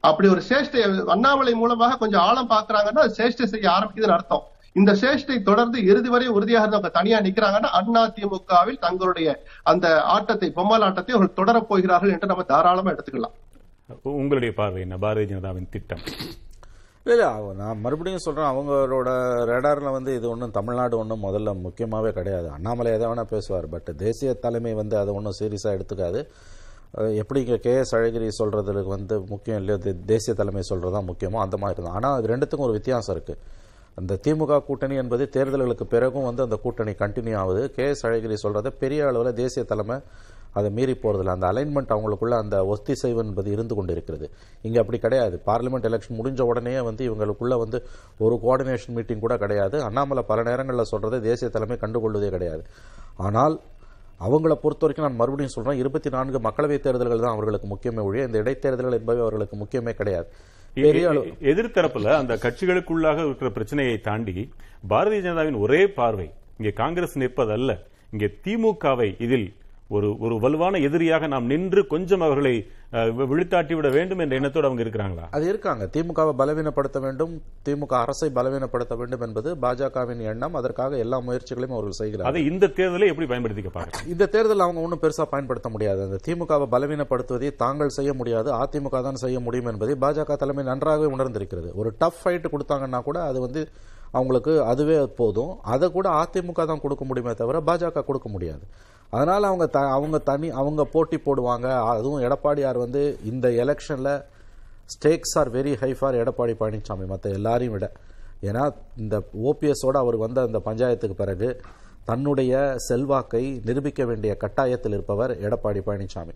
[0.09, 0.81] அப்படி ஒரு சேஷ்டை
[1.15, 4.45] அண்ணாமலை மூலமாக கொஞ்சம் ஆழம் பாக்குறாங்கன்னா சேஷ்டை செய்ய ஆரம்பிக்குதுன்னு அர்த்தம்.
[4.79, 9.29] இந்த சேஷ்டை தொடர்ந்து இறுதி வரை உறுதியாக இருந்தவங்க தனியா நிக்கிறாங்கன்னா அண்ணா திமுகவில் தங்களுடைய
[9.71, 13.35] அந்த ஆட்டத்தை பொம்மல் ஆட்டத்தை அவர்கள் தொடரப் போகிறார்கள் என்று நம்ம தாராளமா எடுத்துக்கலாம்.
[14.19, 14.97] உங்களுடைய பார்வை என்ன?
[15.05, 16.03] பாரதிய ஜனதாவின் திட்டம்.
[17.11, 17.27] இல்லை
[17.59, 19.09] நான் மறுபடியும் சொல்றேன் அவங்களோட
[19.49, 22.47] ரேடார்ல வந்து இது ஒன்றும் தமிழ்நாடு ஒன்றும் முதல்ல முக்கியமாவே கிடையாது.
[22.55, 26.21] அண்ணாமலை எதை வேணா பேசுவார் பட் தேசிய தலைமை வந்து அதை ஒன்றும் சீரியஸாக எடுத்துக்காது.
[27.21, 29.77] எப்படி கே எஸ் அழகிரி சொல்கிறதுல வந்து முக்கியம் இல்லையோ
[30.11, 31.95] தேசிய தலைமை சொல்கிறது தான் முக்கியமோ அந்த மாதிரி தான்.
[31.99, 33.39] ஆனால் அது ரெண்டுத்துக்கும் ஒரு வித்தியாசம் இருக்குது
[33.99, 37.63] அந்த திமுக கூட்டணி என்பது தேர்தல்களுக்கு பிறகும் வந்து அந்த கூட்டணி கண்டினியூ ஆகுது.
[37.77, 39.97] கே எஸ் அழகிரி சொல்கிறத பெரிய அளவில் தேசிய தலைமை
[40.59, 41.33] அதை மீறி போறதில்ல.
[41.37, 44.25] அந்த அலைன்மெண்ட் அவங்களுக்குள்ள அந்த ஒத்திசைவு என்பது இருந்து கொண்டு இருக்கிறது
[44.67, 45.35] இங்கே அப்படி கிடையாது.
[45.49, 47.79] பார்லிமெண்ட் எலெக்ஷன் முடிஞ்ச உடனே வந்து இவங்களுக்குள்ள வந்து
[48.25, 49.77] ஒரு கோஆர்டினேஷன் மீட்டிங் கூட கிடையாது.
[49.89, 52.65] அண்ணாமலை பல நேரங்களில் சொல்கிறது தேசிய தலைமை கண்டுகொள்வதே கிடையாது.
[53.27, 53.55] ஆனால்
[54.21, 58.37] அவங்கள பொறுத்த வரைக்கும் நான் மறுபடியும் சொல்றேன் இருபத்தி நான்கு மக்களவைத் தேர்தல்கள் தான் அவர்களுக்கு முக்கியமே ஒழிய இந்த
[58.37, 60.27] இடைத்தேர்தல்கள் என்பவை அவர்களுக்கு முக்கியமே கிடையாது.
[60.77, 64.35] பெரிய அளவு எதிர்த்தரப்புல அந்த கட்சிகளுக்குள்ளாக இருக்கிற பிரச்சனையை தாண்டி
[64.89, 67.71] பாரதிய ஜனதாவின் ஒரே பார்வை இங்கே காங்கிரஸ் நிற்பதல்ல
[68.11, 69.47] இங்கே திமுகவை இதில்
[69.95, 72.53] ஒரு ஒரு வலுவான எதிரியாக நாம் நின்று கொஞ்சம் அவர்களை
[73.31, 75.25] விழுத்தாட்டி விட வேண்டும் என்ற எண்ணத்தோடு அவங்க இருக்கிறாங்களா?
[75.35, 75.83] அது இருக்காங்க.
[75.95, 77.33] திமுகவை பலவீனப்படுத்த வேண்டும்.
[77.67, 80.55] திமுக அரசை பலவீனப்படுத்த வேண்டும் என்பது பாஜகவின் எண்ணம்.
[80.59, 82.31] அதற்காக எல்லா முயற்சிகளையும் அவர்கள் செய்கிறார்கள்.
[82.31, 84.01] அதை இந்த தேர்தலை எப்படி பயன்படுத்திக்க பாருங்க.
[84.13, 86.01] இந்த தேர்தல் அவங்க ஒன்றும் பெருசா பயன்படுத்த முடியாது.
[86.07, 88.51] அந்த திமுகவை பலவீனப்படுத்துவதை தாங்கள் செய்ய முடியாது.
[88.63, 91.71] அதிமுக தான் செய்ய முடியும் என்பதை பாஜக தலைமை நன்றாகவே உணர்ந்திருக்கிறது.
[91.81, 93.63] ஒரு டஃப் ஃபைட் கொடுத்தாங்கன்னா கூட அது வந்து
[94.11, 95.61] அவங்களுக்கு அதுவே போதும்.
[95.61, 98.59] அதை கூட அதிமுக தான் கொடுக்க முடியுமே தவிர பாஜக கொடுக்க முடியாது.
[99.09, 101.87] அதனால் அவங்க த- அவங்க தனி அவங்க போட்டி போடுவாங்க.
[101.87, 104.23] அதுவும் எடப்பாடியார் வந்து இந்த எலெக்ஷனில்
[104.85, 107.91] stakes are very high for Edappadi Palaniswami மற்ற எல்லாரையும் விட.
[108.41, 111.61] ஏன்னா இந்த ஓபிஎஸோடு அவர் வந்த அந்த பஞ்சாயத்துக்கு பிறகு
[112.03, 116.33] தன்னுடைய செல்வாக்கை நிரூபிக்க வேண்டிய கட்டாயத்தில் இருப்பவர் எடப்பாடி பழனிசாமி.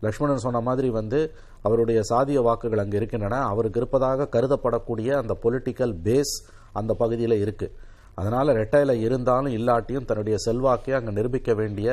[0.00, 3.36] லக்ஷ்மணன் சொன்ன மாதிரி வந்து அவருடைய சாதிய வாக்குகள் அங்கே இருக்கின்றன.
[3.36, 7.74] அவருக்கு இருப்பதாக கருதப்படக்கூடிய அந்த பொலிட்டிக்கல் பேஸ் அந்த பகுதியில் இருக்குது
[8.14, 11.88] அதனால் ரெட்டையில் இருந்தாலும் இல்லாட்டியும் தன்னுடைய செல்வாக்கை அங்கே நிரூபிக்க வேண்டிய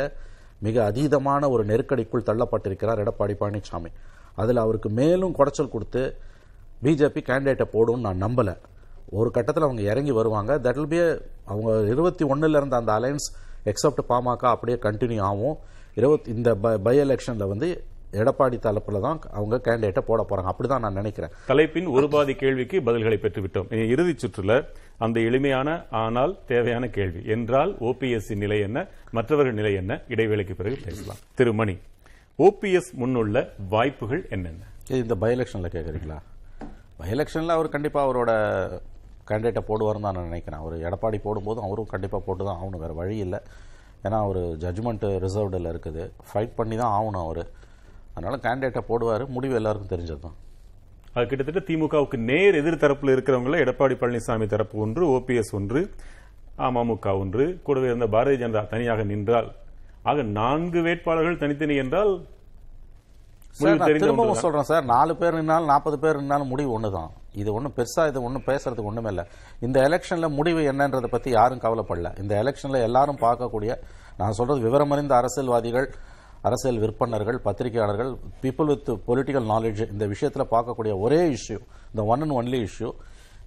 [0.66, 3.92] மிக அதீதமான ஒரு நெருக்கடிக்குள் தள்ளப்பட்டிருக்கிறார் எடப்பாடி பழனிசாமி
[4.42, 6.04] அதில் அவருக்கு மேலும் குடைச்சல் கொடுத்து
[6.84, 8.56] பிஜேபி கேண்டிடேட்டை போடும்னு நான் நம்பலை.
[9.10, 10.52] ஒரு கட்டத்தில் அவங்க இறங்கி வருவாங்க.
[10.66, 11.00] தட் வில் பி
[11.46, 13.28] அவங்க இருபத்தி ஒண்ணுல இருந்த அந்த அலைன்ஸ்
[13.72, 15.58] எக்ஸப்ட் பாமக அப்படியே கண்டினியூ ஆகும்.
[15.96, 17.70] இருபத்தி இந்த பை எலெக்ஷனில் வந்து
[18.22, 20.50] எடப்பாடி தரப்புல தான் அவங்க கேண்டிடேட்டை போட போறாங்க.
[20.52, 21.34] அப்படிதான் நான் நினைக்கிறேன்.
[21.52, 23.68] தலைப்பின் ஒரு பாதி கேள்விக்கு பதில்களை பெற்றுவிட்டோம்.
[23.76, 24.54] இனி இறுதிச் சுற்றுல
[25.06, 25.70] அந்த எளிமையான
[26.04, 27.22] ஆனால் தேவையான கேள்வி.
[27.36, 28.88] என்றால் ஓபிஎஸ் நிலை என்ன?
[29.18, 30.02] மற்றவர்கள் நிலை என்ன?
[30.14, 31.22] இடைவேளைக்கு பிறகு பேசலாம்.
[31.40, 31.76] திரு மணி
[32.40, 33.38] ஓபிஎஸ் முன்னுள்ள
[33.76, 34.64] வாய்ப்புகள் என்னென்ன?
[35.02, 36.18] இந்த பை எலெக்ஷன்ல கேட்குறீங்களா
[36.98, 38.32] பை எலெக்ஷன்ல அவர் கண்டிப்பா அவரோட
[39.30, 40.60] கேண்டிடேட்டை போடுவார்னு தான் நான் நினைக்கிறேன்.
[40.64, 42.84] அவர் எடப்பாடி போடும்போதும் அவரும் கண்டிப்பா போட்டு தான் ஆகணும்.
[42.84, 43.40] வேற வழி இல்லை.
[44.06, 46.04] ஏன்னா அவர் ஜட்ஜ்மெண்ட் ரிசர்வ்டில் இருக்குது.
[46.30, 47.44] ஃபைட் பண்ணி தான் ஆகணும் அவர்.
[48.16, 49.24] அதனால கேண்டிடேட்டை போடுவார்.
[49.36, 50.38] முடிவு எல்லாருக்கும் தெரிஞ்சது தான்
[51.16, 55.82] அது கிட்டத்தட்ட திமுகவுக்கு நேர் எதிர்த்தரப்புல இருக்கிறவங்கள எடப்பாடி பழனிசாமி தரப்பு ஒன்று ஓபிஎஸ் ஒன்று
[56.68, 59.50] அமமுக ஒன்று கூடவே இருந்த பாரதிய ஜனதா தனியாக நின்றால்
[60.10, 62.12] ஆக நான்கு வேட்பாளர்கள் தனித்தனி என்றால்
[63.86, 64.42] திரும்பவும்.
[64.44, 64.86] சொல்றேன் சார்.
[64.94, 67.12] நாலு பேர் நின்னாலும் நாற்பது பேர் நின்னாலும் முடிவு ஒன்று தான்
[67.42, 69.24] இது ஒன்றும் பெருசா இது ஒன்றும் பேசுறதுக்கு ஒண்ணுமே இல்லை.
[69.66, 72.10] இந்த எலெக்ஷன்ல முடிவு என்னன்றதை பத்தி யாரும் கவலைப்படல.
[72.24, 73.72] இந்த எலெக்ஷன்ல எல்லாரும் பார்க்கக்கூடிய
[74.22, 75.88] நான் சொல்றது விவரமறிந்த அரசியல்வாதிகள்
[76.48, 78.12] அரசியல் விற்பனர்கள் பத்திரிகையாளர்கள்
[78.44, 81.58] பீப்புள் வித் பொலிட்டிக்கல் நாலேஜ் இந்த விஷயத்தில் பார்க்கக்கூடிய ஒரே இஷ்யூ
[81.92, 82.90] இந்த one and only issue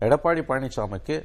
[0.07, 1.17] Edappadi பழனிசாமிக்கு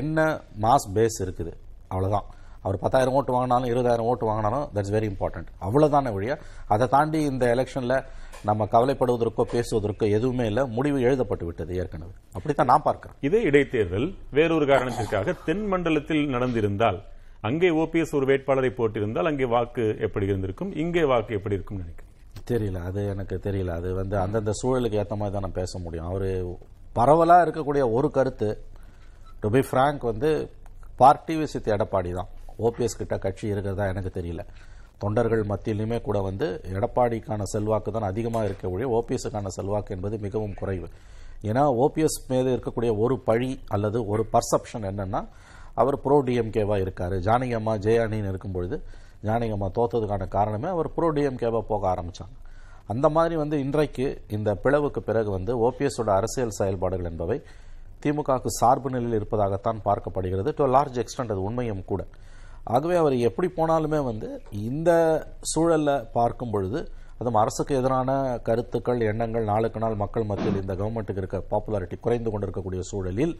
[0.00, 0.18] என்ன
[0.60, 1.52] மாஸ் பேஸ் இருக்குது?
[1.90, 2.26] அவ்வளோதான்
[2.62, 6.36] அவர் பத்தாயிரம் ஓட்டு வாங்கினாலும் இருபதாயிரம் ஓட்டு வாங்கினாலும் தட்ஸ் வெரி இம்பார்ட்டன்ட் அவ்வளோதான வழியா
[6.74, 7.98] அதை தாண்டி இந்த எலெக்ஷனில்
[8.48, 10.62] நம்ம கவலைப்படுவதற்கோ பேசுவதற்கோ எதுவுமே இல்லை.
[10.76, 12.12] முடிவு எழுதப்பட்டு விட்டது ஏற்கனவே.
[12.32, 13.16] அப்படித்தான் நான் பார்க்கிறேன்.
[13.20, 16.98] இதே இடைத்தேர்தல் வேறொரு காரணத்திற்காக தென் மண்டலத்தில் நடந்திருந்தால்
[17.46, 20.70] அங்கே ஓபிஎஸ் ஒரு வேட்பாளரை போட்டிருந்தால் அங்கே வாக்கு எப்படி இருந்திருக்கும்?
[20.82, 22.06] இங்கே வாக்கு எப்படி இருக்கும் நினைக்கிறேன்
[22.50, 23.70] தெரியல அது எனக்கு தெரியல.
[23.80, 26.08] அது வந்து அந்தந்த சூழலுக்கு ஏற்ற மாதிரி தான் நான் பேச முடியும்.
[26.10, 26.28] அவர்
[26.98, 28.48] பரவலாக இருக்கக்கூடிய ஒரு கருத்து
[29.40, 30.30] டு பி ஃப்ராங்க் வந்து
[31.00, 32.30] பார்ட்டி விசித் எடப்பாடி தான்.
[32.66, 34.44] ஓபிஎஸ் கிட்ட கட்சி இருக்கிறதா எனக்கு தெரியல.
[35.02, 36.46] தொண்டர்கள் மத்தியிலுமே கூட வந்து
[36.78, 40.88] எடப்பாடிக்கான செல்வாக்கு தான் அதிகமாக இருக்க ஒழிய ஓபிஎஸ்க்கான செல்வாக்கு என்பது மிகவும் குறைவு.
[41.48, 45.20] ஏன்னா ஓபிஎஸ் மீது இருக்கக்கூடிய ஒரு பழி அல்லது ஒரு பர்செப்ஷன் என்னன்னா
[45.82, 47.16] அவர் ப்ரோ டிஎம்கேவாக இருக்கார்.
[47.26, 52.36] ஜானகி அம்மா ஜெயானின்னு இருக்கும்பொழுது பொழுது ஜானகி அம்மா தோத்ததுக்கான காரணமே அவர் ப்ரோ டிஎம்கேவாக போக ஆரம்பித்தாங்க
[52.92, 54.04] அந்த மாதிரி வந்து இன்றைக்கு
[54.36, 57.36] இந்த பிளவுக்கு பிறகு வந்து ஓபிஎஸோட அரசியல் செயல்பாடுகள் என்பவை
[58.02, 60.50] திமுகவுக்கு சார்பு நிலையில் இருப்பதாகத்தான் பார்க்கப்படுகிறது.
[60.58, 62.02] டு லார்ஜ் எக்ஸ்டென்ட் அது உண்மையும் கூட.
[62.74, 64.28] ஆகவே அவர் எப்படி போனாலுமே வந்து
[64.68, 64.90] இந்த
[65.52, 66.80] சூழல்ல பார்க்கும் பொழுது
[67.20, 68.10] அதுவும் அரசுக்கு எதிரான
[68.48, 73.34] கருத்துக்கள் எண்ணங்கள் நாளுக்கு நாள் மக்கள் மத்தியில் இந்த கவர்மெண்ட்டுக்கு இருக்க பாப்புலாரிட்டி குறைந்து கொண்டிருக்கக்கூடிய சூழலில்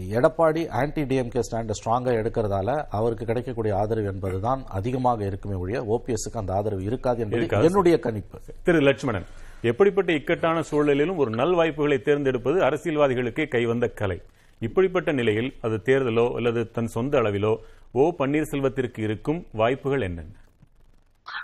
[0.00, 6.54] எடப்பாடி ஆன்டி டிஎம்கே ஸ்டாண்டை ஸ்ட்ராங்காக எடுக்கிறதால அவருக்கு கிடைக்கக்கூடிய ஆதரவு என்பதுதான் அதிகமாக இருக்குமே ஒழிய ஓபிஎஸ்க்கு அந்த
[6.54, 7.64] ஆதரவு இருக்காது என்பது.
[7.64, 8.38] என்னுடைய கணிப்பு.
[8.62, 9.26] திரு லட்சுமணன்
[9.62, 14.20] எப்படிப்பட்ட இக்கட்டான சூழலிலும் ஒரு நல் வாய்ப்புகளை தேர்ந்தெடுப்பது அரசியல்வாதிகளுக்கே கைவந்த கலை.
[14.60, 17.56] இப்படிப்பட்ட நிலையில் அது தேர்தலோ அல்லது தன் சொந்த அளவிலோ
[17.92, 20.34] ஓ பன்னீர்செல்வத்திற்கு இருக்கும் வாய்ப்புகள் என்னென்ன?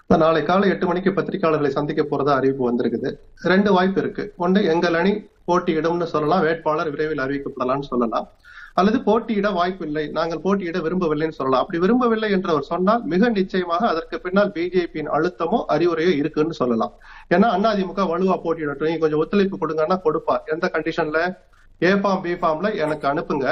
[0.07, 3.11] நாளை காலை எட்டு மணிக்கு பத்திரிகையாளர்களை சந்திக்க போறதா அறிவிப்பு வந்திருக்குது.
[3.43, 4.35] ரெண்டு வாய்ப்பு இருக்கு.
[4.37, 8.29] ஒன்று எங்கள் அணி போட்டியிடும்னு சொல்லலாம் வேட்பாளர் விரைவில் அறிவிக்கப்படலாம்னு சொல்லலாம்.
[8.81, 11.63] அல்லது போட்டியிட வாய்ப்பு இல்லை நாங்கள் போட்டியிட விரும்பவில்லைன்னு சொல்லலாம்.
[11.65, 16.93] அப்படி விரும்பவில்லை என்று அவர் சொன்னால் மிக நிச்சயமாக அதற்கு பின்னால் பிஜேபியின் அழுத்தமோ அறிவுரையோ இருக்குன்னு சொல்லலாம்.
[17.37, 18.89] ஏன்னா அதிமுக வலுவா போட்டியிடட்டும்.
[18.91, 21.21] நீங்க கொஞ்சம் ஒத்துழைப்பு கொடுங்கன்னா கொடுப்பார் எந்த கண்டிஷன்ல
[21.89, 23.47] ஏ ஃபார்ம் பி ஃபார்ம்ல எனக்கு அனுப்புங்க.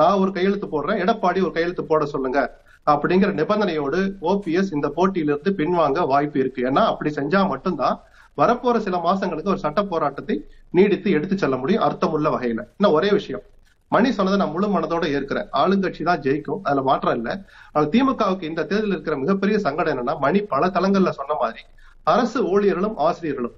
[0.00, 1.00] நான் ஒரு கையெழுத்து போடுறேன்.
[1.04, 2.40] எடப்பாடி ஒரு கையெழுத்து போட சொல்லுங்க.
[2.92, 3.98] அப்படிங்கிற நிபந்தனையோடு
[4.30, 6.60] ஓபிஎஸ் இந்த போட்டியிலிருந்து பின்வாங்க வாய்ப்பு இருக்கு.
[6.70, 7.96] ஏன்னா அப்படி செஞ்சா மட்டும்தான்
[8.40, 10.36] வரப்போற சில மாசங்களுக்கு ஒரு சட்ட போராட்டத்தை
[10.76, 11.84] நீடித்து எடுத்து செல்ல முடியும்.
[11.86, 12.62] அர்த்தமுள்ள வகையில.
[12.76, 13.44] இன்னும் ஒரே விஷயம்.
[13.94, 15.48] மணி சொன்னதை நான் முழு மனதோட ஏற்கிறேன்.
[15.62, 16.60] ஆளுங்கட்சி தான் ஜெயிக்கும்.
[16.66, 17.30] அதுல மாற்றம் இல்ல.
[17.72, 21.64] ஆனால் திமுகவுக்கு இந்த தேர்தலில் இருக்கிற மிகப்பெரிய சங்கடம் என்னன்னா மணி பல தளங்கள்ல சொன்ன மாதிரி
[22.14, 23.56] அரசு ஊழியர்களும் ஆசிரியர்களும்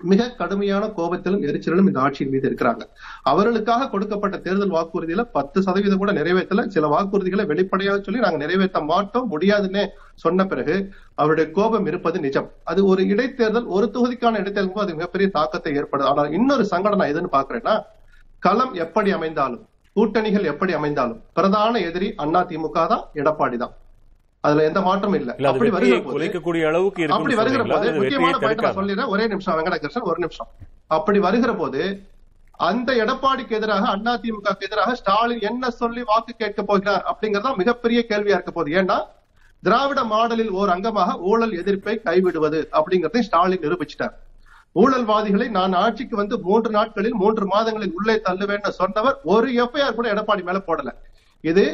[0.00, 2.82] மிக கடுமையான கோபத்திலும் எரிச்சலும் இந்த ஆட்சியின் மீது இருக்கிறாங்க.
[3.30, 6.64] அவர்களுக்காக கொடுக்கப்பட்ட தேர்தல் வாக்குறுதியில பத்து சதவீதம் கூட நிறைவேற்றல.
[6.74, 9.84] சில வாக்குறுதிகளை வெளிப்படையாக சொல்லி நாங்க நிறைவேற்ற மாட்டோம் முடியாதுன்னு
[10.24, 10.74] சொன்ன பிறகு
[11.22, 12.48] அவருடைய கோபம் இருப்பது நிஜம்.
[12.70, 16.08] அது ஒரு இடைத்தேர்தல் ஒரு தொகுதிக்கான இடைத்தேர்தலுக்கும் அது மிகப்பெரிய தாக்கத்தை ஏற்படுது.
[16.12, 17.76] ஆனால் இன்னொரு சங்கடம் நான் எதுன்னு பாக்குறேன்னா
[18.44, 19.62] களம் எப்படி அமைந்தாலும்
[19.96, 23.74] கூட்டணிகள் எப்படி அமைந்தாலும் பிரதான எதிரி அண்ணா திமுக தான் எடப்பாடி தான்.
[24.44, 25.30] அதுல எந்த மாற்றமும் இல்ல.
[25.50, 25.98] அப்படி வருகிற
[26.70, 29.12] அளவுக்கு அப்படி வருகிற போது முக்கியமான பாயிண்ட் நான் சொல்லிடுறேன்.
[29.14, 30.50] ஒரே நிமிஷம் வெங்கடகிருஷ்ணன் ஒரு நிமிஷம்.
[30.96, 31.80] அப்படி வருகிற போது
[32.68, 33.84] அந்த எடப்பாடிக்கு எதிராக
[34.14, 38.76] அதிமுக எதிராக ஸ்டாலின் என்ன சொல்லி வாக்கு கேட்க போகிறார் அப்படிங்கறதா மிகப்பெரிய கேள்வியா இருக்க போகுது.
[38.80, 38.98] ஏன்னா
[39.62, 44.14] திராவிட மாடலில் ஓர் அங்கமாக ஊழல் எதிர்ப்பை கைவிடுவது அப்படிங்கறதை ஸ்டாலின் நிரூபிச்சிட்டார்.
[44.82, 50.42] ஊழல்வாதிகளை நான் ஆட்சிக்கு வந்து மூன்று நாட்களில் மூன்று மாதங்களில் உள்ளே தள்ளுவேன்னு சொன்னவர் ஒரு எஃப்ஐஆர் கூட எடப்பாடி
[50.48, 50.92] மேல போடல.
[51.50, 51.64] இது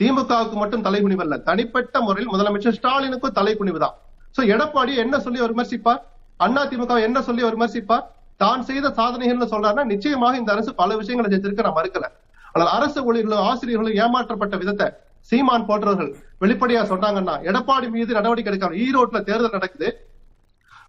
[0.00, 3.96] திமுகவுக்கு மட்டும் தலைகுனிவல்ல தனிப்பட்ட முறையில் முதலமைச்சர் ஸ்டாலினுக்கும் தலைகுனிவு தான்.
[4.36, 6.00] சோ எடப்பாடி என்ன சொல்லி அவர் விமர்சிப்பார்?
[6.44, 8.04] அண்ணா திமுக என்ன சொல்லி அவர் விமர்சிப்பார்?
[8.42, 12.06] தான் செய்த சாதனைகள்னு சொல்றாருன்னா நிச்சயமாக இந்த அரசு பல விஷயங்களை செஞ்சிருக்க நான் மறுக்கல.
[12.52, 14.86] ஆனால் அரசு ஊழியர்களும் ஆசிரியர்களும் ஏமாற்றப்பட்ட விதத்தை
[15.30, 19.88] சீமான் போன்றவர்கள் வெளிப்படையா சொன்னாங்கன்னா எடப்பாடி மீது நடவடிக்கை எடுக்காம ஈரோட்ல தேர்தல் நடக்குது.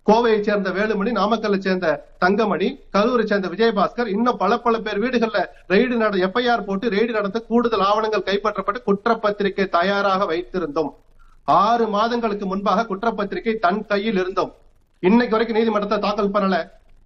[0.10, 1.88] கோவையை சேர்ந்த வேலுமணி நாமக்கல்லை சேர்ந்த
[2.24, 5.39] தங்கமணி கரூரை சேர்ந்த விஜயபாஸ்கர் இன்னும் பல பல பேர் வீடுகள்ல
[5.72, 10.91] ரெய்டு நட எஃப்ஐஆர் போட்டு ரெய்டு நடத்த கூடுதல் ஆவணங்கள் கைப்பற்றப்பட்டு குற்றப்பத்திரிகை தயாராக வைத்திருந்தோம்.
[11.43, 14.51] ஆறு மாதங்களுக்கு முன்பாக குற்றப்பத்திரிகை தன் கையில் இருந்தோம்.
[15.03, 16.57] இன்னைக்கு வரைக்கும் நீதிமன்றத்தை தாக்கல் பண்ணல.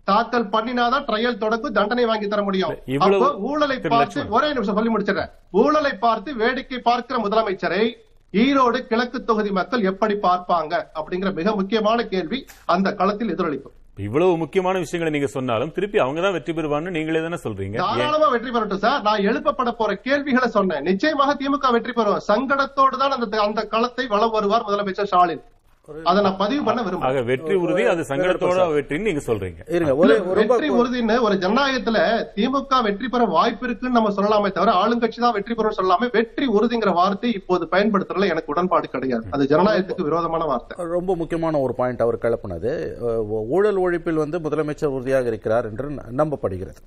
[0.03, 2.73] தாக்கல் பண்ணினாதான் ட்ரையல் தொடங்கும் தண்டனை வாங்கி தர முடியும்.
[3.05, 4.23] அப்போ ஊழலை பார்த்து.
[4.37, 5.31] ஒரே நிமிஷம் சொல்லி முடிச்சிடுறேன்.
[5.61, 7.83] ஊழலை பார்த்து வேடிக்கை பார்க்கிற முதலமைச்சரை
[8.33, 12.39] ஈரோடு கிழக்கு தொகுதி மக்கள் எப்படி பார்ப்பாங்க அப்படிங்கிற மிக முக்கியமான கேள்வி
[12.75, 17.37] அந்த களத்தில் எதிரொலிக்கும் இவ்வளவு முக்கியமான விஷயங்களை நீங்க சொன்னாலும் திருப்பி அவங்க தான் வெற்றி பெறுவான்னு நீங்களே தானே
[17.43, 17.77] சொல்றீங்க?
[17.81, 19.03] தாராளமா வெற்றி பெறட்டும் சார்.
[19.07, 20.85] நான் எழுப்பப்பட போற கேள்விகளை சொன்னேன்.
[20.89, 22.23] நிச்சயமாக திமுக வெற்றி பெறும்.
[22.29, 25.43] சங்கடத்தோடு தான் அந்த அந்த களத்தை வளம் வருவார் முதலமைச்சர் ஸ்டாலின்.
[26.09, 29.61] அதை நான் பதிவு பண்ண விரும்புறேன் வெற்றி உறுதி அது சங்கடத்தோட வெற்றின்னு நீங்க சொல்றீங்க.
[30.37, 31.97] வெற்றி உறுதின்னு ஒரு ஜனநாயகத்துல
[32.35, 36.91] திமுக வெற்றி பெற வாய்ப்பு இருக்குன்னு நம்ம சொல்லலாமே தவிர ஆளுங்கட்சி தான் வெற்றி பெறும் சொல்லாம வெற்றி உறுதிங்கிற
[36.99, 39.25] வார்த்தை இப்போது பயன்படுத்துறதுல எனக்கு உடன்பாடு கிடையாது.
[39.37, 40.87] அது ஜனநாயகத்துக்கு விரோதமான வார்த்தை.
[40.97, 42.71] ரொம்ப முக்கியமான ஒரு பாயிண்ட் அவர் கிளப்பினது.
[43.57, 45.89] ஊழல் ஒழிப்பில் வந்து முதலமைச்சர் உறுதியாக இருக்கிறார் என்று
[46.21, 46.81] நம்பப்படுகிறது.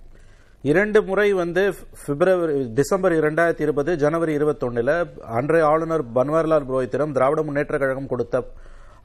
[0.65, 1.63] இரண்டு முறை வந்து
[2.05, 4.95] பிப்ரவரி டிசம்பர் இரண்டாயிரத்தி இருபது ஜனவரி இருபத்தொன்னுல
[5.41, 8.43] அன்றைய ஆளுநர் பன்வாரிலால் புரோஹித்திடம் திராவிட முன்னேற்ற கழகம் கொடுத்த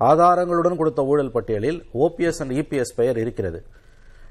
[0.10, 3.60] ஆதாரங்களுடன் கொடுத்த ஊழல் பட்டியலில் ஓபிஎஸ் அண்ட் இபிஎஸ் பெயர் இருக்கிறது.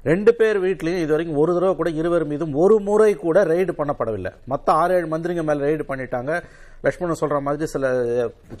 [0.09, 4.31] ரெண்டு பேர் வீட்லயும் இதுவரைக்கும் ஒரு தடவை கூட இருவர் மீதும் ஒரு முறை கூட ரெய்டு பண்ணப்படவில்லை.
[4.51, 6.31] மற்ற ஆறு ஏழு மந்திரிங்க மேலே ரெய்டு பண்ணிட்டாங்க.
[6.85, 7.91] லட்சுமணன் சொல்கிற மாதிரி சில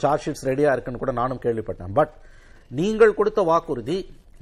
[0.03, 1.93] சார்ஜ் ஷீட்ஸ் ரெடியாக இருக்குன்னு கூட நானும் கேள்விப்பட்டேன்.
[1.99, 2.13] பட்
[2.79, 3.97] நீங்கள் கொடுத்த வாக்குறுதி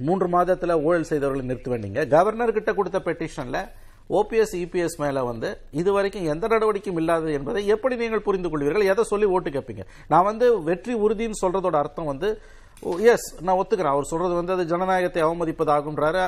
[0.08, 3.62] மூன்று மாதத்தில் ஊழல் செய்தவர்களை நிறுத்த வேண்டிங்க கவர்னர் கிட்ட கொடுத்த பெட்டிஷனில்
[4.18, 5.48] ஓபிஎஸ் இபிஎஸ் மேலே வந்து
[5.80, 9.84] இதுவரைக்கும் எந்த நடவடிக்கையும் இல்லாதது என்பதை எப்படி நீங்கள் புரிந்து கொள்வீர்கள் எதை சொல்லி ஓட்டு கேட்பீங்க?
[10.12, 12.28] நான் வந்து வெற்றி உறுதின்னு சொல்றதோட அர்த்தம் வந்து
[13.14, 13.94] எஸ் நான் ஒத்துக்கிறேன்.
[13.94, 16.24] அவர் சொல்றது வந்து அது ஜனநாயகத்தை அவமதிப்பதாகுன்றாரு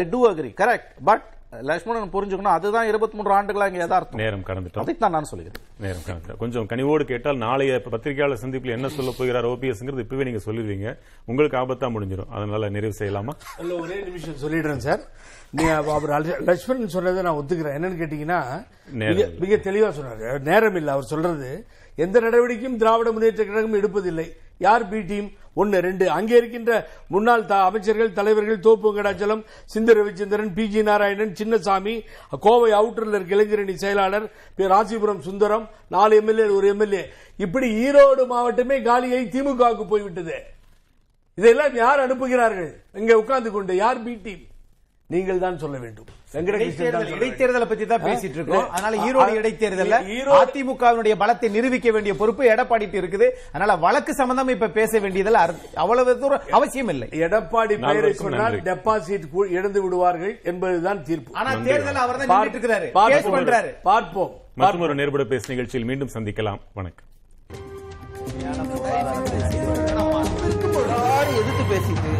[0.00, 1.24] I do agree correct but
[1.68, 4.20] Lakshmanan புரிஞ்சுக்கணும் அதுதான் இருபத்தி மூன்று ஆண்டுகளா இங்க யதார்த்தம்.
[4.22, 4.84] நேரம் கடந்துட்டோம்.
[4.84, 5.66] அதைத்தான் நான் சொல்லுகிறேன்.
[5.84, 10.96] நேரம் கணக்கு கொஞ்சம் கனிவோடு கேட்டால் நாளைய பத்திரிகையாளர் சந்திப்பில் என்ன சொல்ல போகிறார் ஓபிஎஸ்ங்கிறது இப்பவே நீங்க சொல்லிடுவீங்க.
[11.30, 12.32] உங்களுக்கு ஆபத்தா முடிஞ்சிடும்.
[12.36, 13.34] அதனால நிறைவு செய்யலாமா?
[13.62, 15.02] இல்ல ஒரே நிமிஷம் சொல்லிடுறேன் சார்.
[15.58, 16.08] நீ அவர்
[16.50, 17.76] லட்சுமணன் சொன்னதை நான் ஒத்துக்கிறேன்.
[17.78, 18.40] என்னன்னு கேட்டீங்கன்னா
[19.44, 20.40] மிக தெளிவா சொன்னாரு.
[20.50, 21.50] நேரம் இல்ல அவர் சொல்றது
[22.06, 24.26] எந்த நடவடிக்கையும் திராவிட முன்னேற்ற கழகம் எடுப்பதில்லை.
[24.58, 25.32] யார் பி டீம்?
[25.54, 26.10] ஒன்னு ரெண்டு.
[26.10, 32.04] அங்கே இருக்கின்ற முன்னாள் த- அமைச்சர்கள் தலைவர்கள் தோப்பு வெங்கடாச்சலம் சிந்து ரவிச்சந்திரன் பி ஜி நாராயணன் சின்னசாமி
[32.40, 37.08] கோவை அவுட்டரில் இருக்க இளைஞரணி செயலாளர் ராசிபுரம் சுந்தரம் நாலு எம்எல்ஏ ஒரு எம்எல்ஏ.
[37.36, 40.42] இப்படி ஈரோடு மாவட்டமே காலியை திமுகவுக்கு போய்விட்டது.
[41.34, 42.72] இதெல்லாம் யார் அனுப்புகிறார்கள்?
[42.92, 44.46] இங்கே உட்கார்ந்து கொண்டு யார் பி டீம்?
[45.06, 46.04] நீங்கள் தான் சொல்ல வேண்டும்.
[46.34, 47.08] இடைத்தேர்தல்.
[47.08, 48.02] இடைத்தேர்தலை பத்தி தான்?
[48.02, 49.34] பேசிட்டு இருக்கோம் அதனால ஈரோடு
[50.00, 53.30] ஈரோடு- அதிமுகவினுடைய பலத்தை நிரூபிக்க வேண்டிய பொறுப்பு எடப்பாடிட்டு இருக்குது.
[53.52, 57.08] அதனால வழக்கு சம்பந்தமா இப்ப பேச வேண்டியதுல அவ்வளவு தூரம் அவசியம் இல்லை.
[57.08, 58.62] எடப்பாடி பெயரை சொன்னால்.
[58.62, 61.32] டெபாசிட் இழந்து விடுவார்கள் என்பதுதான் தீர்ப்பு.
[61.34, 62.92] ஆனா தேர்தல் அவர் தான் இருக்கிறாரு
[63.44, 63.74] பண்றாரு.
[63.82, 64.40] பார்ப்போம்.
[64.54, 66.60] மற்றும் ஒரு நேர்பட பேசு நிகழ்ச்சியில் மீண்டும் சந்திக்கலாம்.
[66.74, 67.12] வணக்கம்.
[71.28, 72.13] எதிர்த்து பேசிட்டு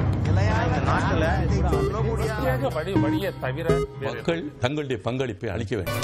[2.77, 3.67] வழி வழியை தவிர
[4.01, 6.01] மக்கள் தங்களுடைய பங்களிப்பை அளிக்க வேண்டும்.